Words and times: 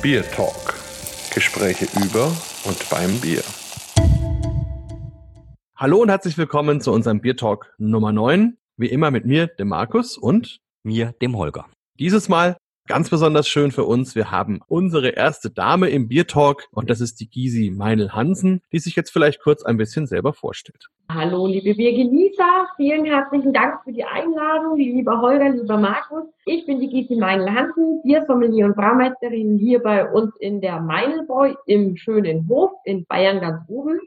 Bier 0.00 0.22
Talk. 0.30 0.76
Gespräche 1.34 1.86
über 2.00 2.26
und 2.64 2.88
beim 2.88 3.20
Bier. 3.20 3.42
Hallo 5.74 6.02
und 6.02 6.08
herzlich 6.08 6.38
willkommen 6.38 6.80
zu 6.80 6.92
unserem 6.92 7.20
Bier 7.20 7.36
Talk 7.36 7.74
Nummer 7.78 8.12
9. 8.12 8.56
Wie 8.76 8.86
immer 8.86 9.10
mit 9.10 9.26
mir, 9.26 9.48
dem 9.48 9.66
Markus 9.66 10.16
und 10.16 10.60
mir, 10.84 11.14
dem 11.20 11.36
Holger. 11.36 11.66
Dieses 11.98 12.28
Mal 12.28 12.56
Ganz 12.88 13.10
besonders 13.10 13.46
schön 13.46 13.70
für 13.70 13.84
uns, 13.84 14.14
wir 14.14 14.30
haben 14.30 14.60
unsere 14.66 15.10
erste 15.10 15.50
Dame 15.50 15.90
im 15.90 16.08
Biertalk 16.08 16.68
und 16.72 16.88
das 16.88 17.02
ist 17.02 17.20
die 17.20 17.28
Gysi 17.28 17.70
Meinl-Hansen, 17.70 18.62
die 18.72 18.78
sich 18.78 18.96
jetzt 18.96 19.10
vielleicht 19.10 19.42
kurz 19.42 19.62
ein 19.62 19.76
bisschen 19.76 20.06
selber 20.06 20.32
vorstellt. 20.32 20.86
Hallo, 21.12 21.46
liebe 21.46 21.74
Biergenießer, 21.74 22.66
vielen 22.78 23.04
herzlichen 23.04 23.52
Dank 23.52 23.84
für 23.84 23.92
die 23.92 24.04
Einladung, 24.04 24.78
lieber 24.78 25.20
Holger, 25.20 25.50
lieber 25.50 25.76
Markus. 25.76 26.24
Ich 26.46 26.64
bin 26.64 26.80
die 26.80 26.88
Gysi 26.88 27.16
Meinl-Hansen, 27.16 28.00
Biersommelier 28.04 28.64
und 28.64 28.74
Braumeisterin 28.74 29.58
hier 29.58 29.82
bei 29.82 30.10
uns 30.10 30.34
in 30.40 30.62
der 30.62 30.80
Meinlbräu 30.80 31.56
im 31.66 31.98
schönen 31.98 32.48
Hof 32.48 32.70
in 32.84 33.04
Bayern 33.04 33.42
ganz 33.42 33.60
oben. 33.68 34.00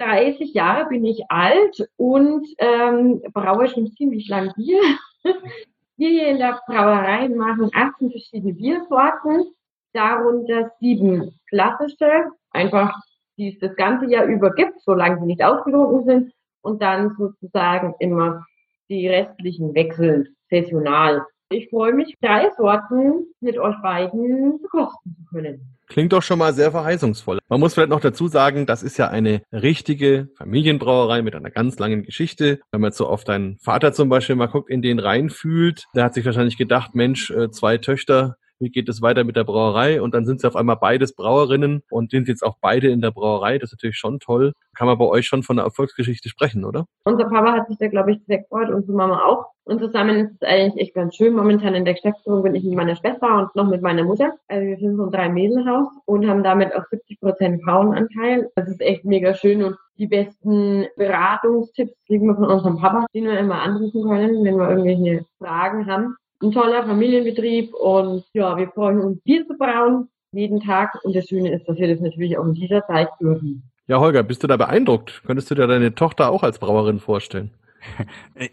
30 0.00 0.52
Jahre 0.52 0.86
bin 0.90 1.06
ich 1.06 1.22
alt 1.30 1.88
und 1.96 2.46
ähm, 2.58 3.22
braue 3.32 3.68
schon 3.68 3.90
ziemlich 3.92 4.28
lang 4.28 4.52
Bier. 4.54 4.82
Wir 5.96 6.08
hier 6.08 6.28
in 6.28 6.38
der 6.38 6.60
Brauerei 6.66 7.28
machen 7.28 7.70
18 7.74 8.10
verschiedene 8.10 8.54
Biersorten, 8.54 9.54
darunter 9.92 10.72
sieben 10.80 11.38
klassische, 11.48 12.30
einfach 12.50 12.94
die 13.36 13.54
es 13.54 13.58
das 13.60 13.76
ganze 13.76 14.06
Jahr 14.06 14.24
über 14.24 14.52
gibt, 14.52 14.80
solange 14.80 15.20
sie 15.20 15.26
nicht 15.26 15.42
ausgetrunken 15.42 16.04
sind, 16.04 16.32
und 16.62 16.80
dann 16.80 17.14
sozusagen 17.18 17.94
immer 17.98 18.46
die 18.88 19.08
restlichen 19.08 19.74
wechselnd, 19.74 20.28
saisonal. 20.48 21.26
Ich 21.50 21.68
freue 21.68 21.92
mich, 21.92 22.16
drei 22.20 22.50
Sorten 22.56 23.26
mit 23.40 23.58
euch 23.58 23.76
beiden 23.82 24.62
bekosten 24.62 25.14
zu 25.16 25.24
können. 25.30 25.76
Klingt 25.88 26.12
doch 26.12 26.22
schon 26.22 26.38
mal 26.38 26.54
sehr 26.54 26.70
verheißungsvoll. 26.70 27.38
Man 27.48 27.60
muss 27.60 27.74
vielleicht 27.74 27.90
noch 27.90 28.00
dazu 28.00 28.28
sagen, 28.28 28.66
das 28.66 28.82
ist 28.82 28.96
ja 28.96 29.08
eine 29.08 29.42
richtige 29.52 30.28
Familienbrauerei 30.36 31.22
mit 31.22 31.34
einer 31.34 31.50
ganz 31.50 31.78
langen 31.78 32.02
Geschichte. 32.02 32.60
Wenn 32.70 32.80
man 32.80 32.88
jetzt 32.88 32.98
so 32.98 33.06
auf 33.06 33.24
deinen 33.24 33.58
Vater 33.58 33.92
zum 33.92 34.08
Beispiel 34.08 34.36
mal 34.36 34.46
guckt, 34.46 34.70
in 34.70 34.80
den 34.80 34.98
reinfühlt, 34.98 35.84
der 35.94 36.04
hat 36.04 36.14
sich 36.14 36.24
wahrscheinlich 36.24 36.56
gedacht, 36.56 36.94
Mensch, 36.94 37.30
äh, 37.30 37.50
zwei 37.50 37.78
Töchter, 37.78 38.36
wie 38.62 38.70
geht 38.70 38.88
es 38.88 39.02
weiter 39.02 39.24
mit 39.24 39.36
der 39.36 39.44
Brauerei? 39.44 40.00
Und 40.00 40.14
dann 40.14 40.24
sind 40.24 40.40
sie 40.40 40.46
auf 40.46 40.56
einmal 40.56 40.76
beides 40.76 41.14
Brauerinnen 41.14 41.82
und 41.90 42.10
sind 42.10 42.28
jetzt 42.28 42.42
auch 42.42 42.56
beide 42.60 42.88
in 42.88 43.00
der 43.00 43.10
Brauerei. 43.10 43.58
Das 43.58 43.70
ist 43.70 43.78
natürlich 43.78 43.98
schon 43.98 44.20
toll. 44.20 44.52
Kann 44.74 44.86
man 44.86 44.98
bei 44.98 45.04
euch 45.04 45.26
schon 45.26 45.42
von 45.42 45.56
der 45.56 45.64
Erfolgsgeschichte 45.64 46.28
sprechen, 46.28 46.64
oder? 46.64 46.86
Unser 47.04 47.24
Papa 47.24 47.52
hat 47.52 47.68
sich 47.68 47.78
da, 47.78 47.88
glaube 47.88 48.12
ich, 48.12 48.20
sehr 48.26 48.38
gefreut, 48.38 48.70
unsere 48.70 48.96
Mama 48.96 49.24
auch. 49.24 49.46
Und 49.64 49.80
zusammen 49.80 50.16
ist 50.16 50.32
es 50.40 50.48
eigentlich 50.48 50.82
echt 50.82 50.94
ganz 50.94 51.14
schön. 51.14 51.34
Momentan 51.34 51.74
in 51.74 51.84
der 51.84 51.94
Geschäftsführung 51.94 52.42
bin 52.42 52.54
ich 52.54 52.64
mit 52.64 52.74
meiner 52.74 52.96
Schwester 52.96 53.38
und 53.38 53.54
noch 53.54 53.68
mit 53.68 53.82
meiner 53.82 54.02
Mutter. 54.02 54.32
Also 54.48 54.66
wir 54.66 54.76
sind 54.76 54.96
so 54.96 55.04
ein 55.04 55.10
Drei-Mädel-Haus 55.12 55.88
und 56.06 56.28
haben 56.28 56.42
damit 56.42 56.74
auch 56.74 56.84
70 56.90 57.20
Prozent 57.20 57.62
Frauenanteil. 57.62 58.50
Das 58.56 58.68
ist 58.68 58.80
echt 58.80 59.04
mega 59.04 59.34
schön 59.34 59.62
und 59.62 59.76
die 59.98 60.08
besten 60.08 60.86
Beratungstipps 60.96 61.94
kriegen 62.06 62.26
wir 62.26 62.34
von 62.34 62.46
unserem 62.46 62.78
Papa, 62.78 63.06
den 63.14 63.24
wir 63.24 63.38
immer 63.38 63.62
anrufen 63.62 64.02
können, 64.02 64.42
wenn 64.42 64.56
wir 64.56 64.70
irgendwelche 64.70 65.26
Fragen 65.38 65.86
haben 65.86 66.16
ein 66.42 66.52
toller 66.52 66.84
Familienbetrieb 66.84 67.74
und 67.74 68.24
ja, 68.32 68.56
wir 68.56 68.68
freuen 68.68 69.00
uns, 69.00 69.20
Bier 69.22 69.46
zu 69.46 69.56
brauen 69.56 70.08
jeden 70.32 70.60
Tag. 70.60 70.98
Und 71.04 71.14
das 71.14 71.28
Schöne 71.28 71.52
ist, 71.52 71.68
dass 71.68 71.76
wir 71.76 71.88
das 71.88 72.00
natürlich 72.00 72.36
auch 72.38 72.44
in 72.44 72.54
dieser 72.54 72.84
Zeit 72.86 73.08
dürfen. 73.20 73.70
Ja, 73.86 74.00
Holger, 74.00 74.22
bist 74.22 74.42
du 74.42 74.46
da 74.46 74.56
beeindruckt? 74.56 75.22
Könntest 75.26 75.50
du 75.50 75.54
dir 75.54 75.66
deine 75.66 75.94
Tochter 75.94 76.30
auch 76.30 76.42
als 76.42 76.58
Brauerin 76.58 76.98
vorstellen? 76.98 77.52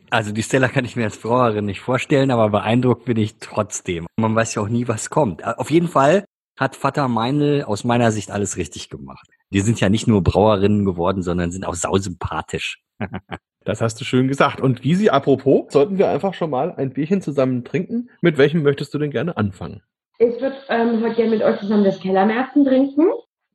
Also 0.09 0.31
die 0.31 0.41
Stella 0.41 0.69
kann 0.69 0.85
ich 0.85 0.95
mir 0.95 1.03
als 1.03 1.19
Brauerin 1.19 1.65
nicht 1.65 1.81
vorstellen, 1.81 2.31
aber 2.31 2.49
beeindruckt 2.49 3.05
bin 3.05 3.17
ich 3.17 3.37
trotzdem. 3.37 4.07
Man 4.17 4.35
weiß 4.35 4.55
ja 4.55 4.63
auch 4.63 4.69
nie, 4.69 4.87
was 4.87 5.11
kommt. 5.11 5.45
Auf 5.45 5.69
jeden 5.69 5.87
Fall 5.87 6.25
hat 6.59 6.75
Vater 6.75 7.07
Meinl 7.07 7.63
aus 7.63 7.83
meiner 7.83 8.11
Sicht 8.11 8.31
alles 8.31 8.57
richtig 8.57 8.89
gemacht. 8.89 9.27
Die 9.51 9.61
sind 9.61 9.79
ja 9.79 9.89
nicht 9.89 10.07
nur 10.07 10.23
Brauerinnen 10.23 10.83
geworden, 10.83 11.21
sondern 11.21 11.51
sind 11.51 11.63
auch 11.63 11.75
sausympathisch. 11.75 12.81
Das 13.69 13.81
hast 13.81 14.01
du 14.01 14.03
schön 14.03 14.27
gesagt. 14.27 14.61
Und 14.61 14.81
Gysi, 14.81 15.09
apropos, 15.09 15.71
sollten 15.71 15.99
wir 15.99 16.09
einfach 16.09 16.33
schon 16.33 16.49
mal 16.49 16.73
ein 16.75 16.89
Bierchen 16.89 17.21
zusammen 17.21 17.63
trinken. 17.63 18.09
Mit 18.19 18.39
welchem 18.39 18.63
möchtest 18.63 18.95
du 18.95 18.97
denn 18.97 19.11
gerne 19.11 19.37
anfangen? 19.37 19.83
Ich 20.17 20.41
würde 20.41 20.55
ähm, 20.69 21.03
heute 21.03 21.13
gerne 21.13 21.29
mit 21.29 21.43
euch 21.43 21.59
zusammen 21.59 21.83
das 21.83 21.99
Kellermärzen 21.99 22.65
trinken. 22.65 23.05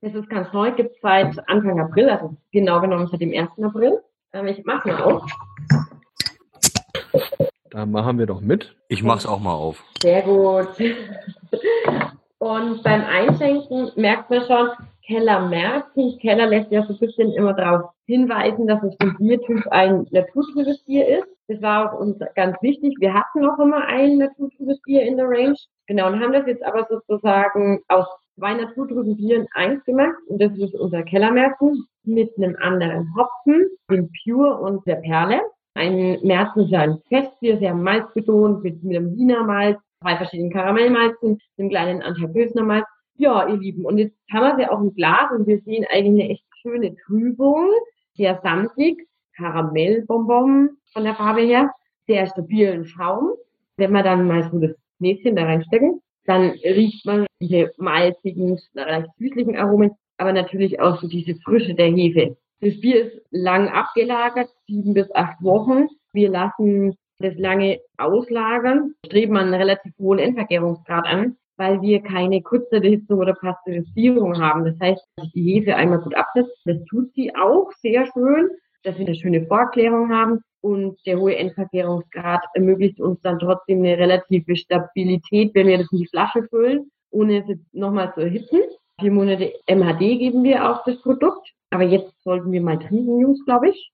Das 0.02 0.14
ist 0.14 0.30
ganz 0.30 0.52
neu, 0.52 0.70
gibt 0.70 0.92
es 0.94 1.00
seit 1.02 1.36
Anfang 1.48 1.80
April, 1.80 2.08
also 2.10 2.36
genau 2.52 2.80
genommen 2.80 3.08
seit 3.10 3.22
dem 3.22 3.32
1. 3.32 3.60
April. 3.60 3.98
Ähm, 4.32 4.46
ich 4.46 4.64
mache 4.64 4.88
mal 4.88 5.02
auf. 5.02 5.24
Da 7.72 7.84
machen 7.84 8.16
wir 8.16 8.26
doch 8.26 8.40
mit. 8.40 8.76
Ich 8.86 9.02
mach's 9.02 9.26
auch 9.26 9.40
mal 9.40 9.54
auf. 9.54 9.82
Sehr 10.00 10.22
gut. 10.22 10.68
Und 12.38 12.84
beim 12.84 13.02
Einschenken 13.02 13.90
merkt 13.96 14.30
man 14.30 14.46
schon, 14.46 14.68
Keller 15.06 15.48
Merzen. 15.48 16.18
Keller 16.18 16.46
lässt 16.46 16.70
ja 16.70 16.82
so 16.82 16.94
ein 16.94 16.98
bisschen 16.98 17.32
immer 17.32 17.52
darauf 17.52 17.90
hinweisen, 18.06 18.66
dass 18.66 18.82
es 18.82 18.96
vom 19.00 19.16
Biertyp 19.18 19.66
ein 19.70 20.06
naturtrübes 20.10 20.82
Bier 20.84 21.06
ist. 21.18 21.28
Das 21.48 21.60
war 21.60 21.92
auch 21.92 22.00
uns 22.00 22.18
ganz 22.34 22.56
wichtig. 22.62 22.94
Wir 23.00 23.12
hatten 23.12 23.44
auch 23.44 23.58
immer 23.58 23.86
ein 23.86 24.16
naturtrübes 24.18 24.80
Bier 24.82 25.02
in 25.02 25.16
der 25.16 25.26
Range. 25.28 25.56
Genau, 25.86 26.06
und 26.06 26.20
haben 26.20 26.32
das 26.32 26.46
jetzt 26.46 26.64
aber 26.64 26.86
sozusagen 26.88 27.80
aus 27.88 28.06
zwei 28.36 28.54
naturtrüben 28.54 29.16
Bieren 29.16 29.46
eins 29.52 29.84
gemacht. 29.84 30.16
Und 30.28 30.40
das 30.40 30.56
ist 30.56 30.74
unser 30.74 31.02
Kellermerzen 31.02 31.86
mit 32.04 32.30
einem 32.36 32.56
anderen 32.60 33.14
Hopfen, 33.14 33.68
dem 33.90 34.10
Pure 34.24 34.58
und 34.58 34.86
der 34.86 34.96
Perle. 34.96 35.40
Ein 35.74 36.18
Merzen 36.22 36.64
ist 36.64 36.74
ein 36.74 37.00
Festbier, 37.08 37.58
sehr 37.58 37.74
malzbetont, 37.74 38.62
mit, 38.62 38.82
mit 38.82 38.96
einem 38.96 39.14
Wiener 39.16 39.42
Malz, 39.42 39.78
zwei 40.00 40.16
verschiedenen 40.16 40.52
Karamellmalzen, 40.52 41.38
einem 41.58 41.68
kleinen 41.68 42.02
Anteil 42.02 42.28
Bösner 42.28 42.62
Malz 42.62 42.86
ja, 43.16 43.48
ihr 43.48 43.56
Lieben, 43.56 43.84
und 43.84 43.98
jetzt 43.98 44.16
haben 44.32 44.56
wir 44.56 44.56
sie 44.56 44.70
auch 44.70 44.80
im 44.80 44.94
Glas 44.94 45.30
und 45.30 45.46
wir 45.46 45.60
sehen 45.60 45.84
eigentlich 45.90 46.24
eine 46.24 46.32
echt 46.32 46.44
schöne 46.62 46.94
Trübung, 47.06 47.70
sehr 48.14 48.40
samtig, 48.42 49.06
Karamellbonbon 49.36 50.70
von 50.92 51.04
der 51.04 51.14
Farbe 51.14 51.42
her, 51.42 51.70
sehr 52.06 52.26
stabilen 52.26 52.84
Schaum. 52.84 53.32
Wenn 53.76 53.92
wir 53.92 54.02
dann 54.02 54.26
mal 54.26 54.48
so 54.50 54.58
das 54.58 54.76
Näschen 54.98 55.36
da 55.36 55.44
reinstecken, 55.44 56.00
dann 56.26 56.50
riecht 56.64 57.04
man 57.04 57.26
diese 57.40 57.72
malzigen, 57.76 58.58
leicht 58.72 59.08
süßlichen 59.18 59.56
Aromen, 59.56 59.92
aber 60.16 60.32
natürlich 60.32 60.80
auch 60.80 61.00
so 61.00 61.08
diese 61.08 61.34
Frische 61.40 61.74
der 61.74 61.88
Hefe. 61.88 62.36
Das 62.60 62.80
Bier 62.80 63.06
ist 63.06 63.20
lang 63.30 63.68
abgelagert, 63.68 64.48
sieben 64.66 64.94
bis 64.94 65.12
acht 65.14 65.42
Wochen. 65.42 65.88
Wir 66.12 66.30
lassen 66.30 66.96
das 67.18 67.34
lange 67.36 67.80
auslagern, 67.98 68.94
streben 69.06 69.36
einen 69.36 69.54
relativ 69.54 69.92
hohen 69.98 70.18
Endvergärungsgrad 70.18 71.06
an 71.06 71.36
weil 71.56 71.80
wir 71.82 72.02
keine 72.02 72.42
Kurzzeiterhitzung 72.42 73.18
oder 73.18 73.34
Pasteurisierung 73.34 74.40
haben. 74.40 74.64
Das 74.64 74.78
heißt, 74.80 75.02
dass 75.16 75.30
die 75.32 75.54
Hefe 75.54 75.76
einmal 75.76 76.00
gut 76.00 76.14
absetzt. 76.16 76.56
Das 76.64 76.78
tut 76.88 77.12
sie 77.14 77.34
auch 77.36 77.70
sehr 77.80 78.06
schön, 78.12 78.50
dass 78.82 78.98
wir 78.98 79.06
eine 79.06 79.14
schöne 79.14 79.46
Vorklärung 79.46 80.10
haben. 80.10 80.40
Und 80.60 80.98
der 81.06 81.18
hohe 81.18 81.36
Endverkehrungsgrad 81.36 82.40
ermöglicht 82.54 83.00
uns 83.00 83.20
dann 83.20 83.38
trotzdem 83.38 83.80
eine 83.80 83.98
relative 83.98 84.56
Stabilität, 84.56 85.54
wenn 85.54 85.66
wir 85.66 85.78
das 85.78 85.92
in 85.92 85.98
die 85.98 86.08
Flasche 86.08 86.42
füllen, 86.48 86.90
ohne 87.10 87.42
es 87.42 87.48
jetzt 87.48 87.74
nochmal 87.74 88.12
zu 88.14 88.20
erhitzen. 88.20 88.60
Vier 89.00 89.12
Monate 89.12 89.52
MHD 89.66 90.18
geben 90.18 90.42
wir 90.42 90.70
auf 90.70 90.78
das 90.86 91.00
Produkt. 91.02 91.50
Aber 91.70 91.82
jetzt 91.82 92.14
sollten 92.22 92.52
wir 92.52 92.62
mal 92.62 92.78
trinken, 92.78 93.18
Jungs, 93.18 93.44
glaube 93.44 93.70
ich. 93.70 93.92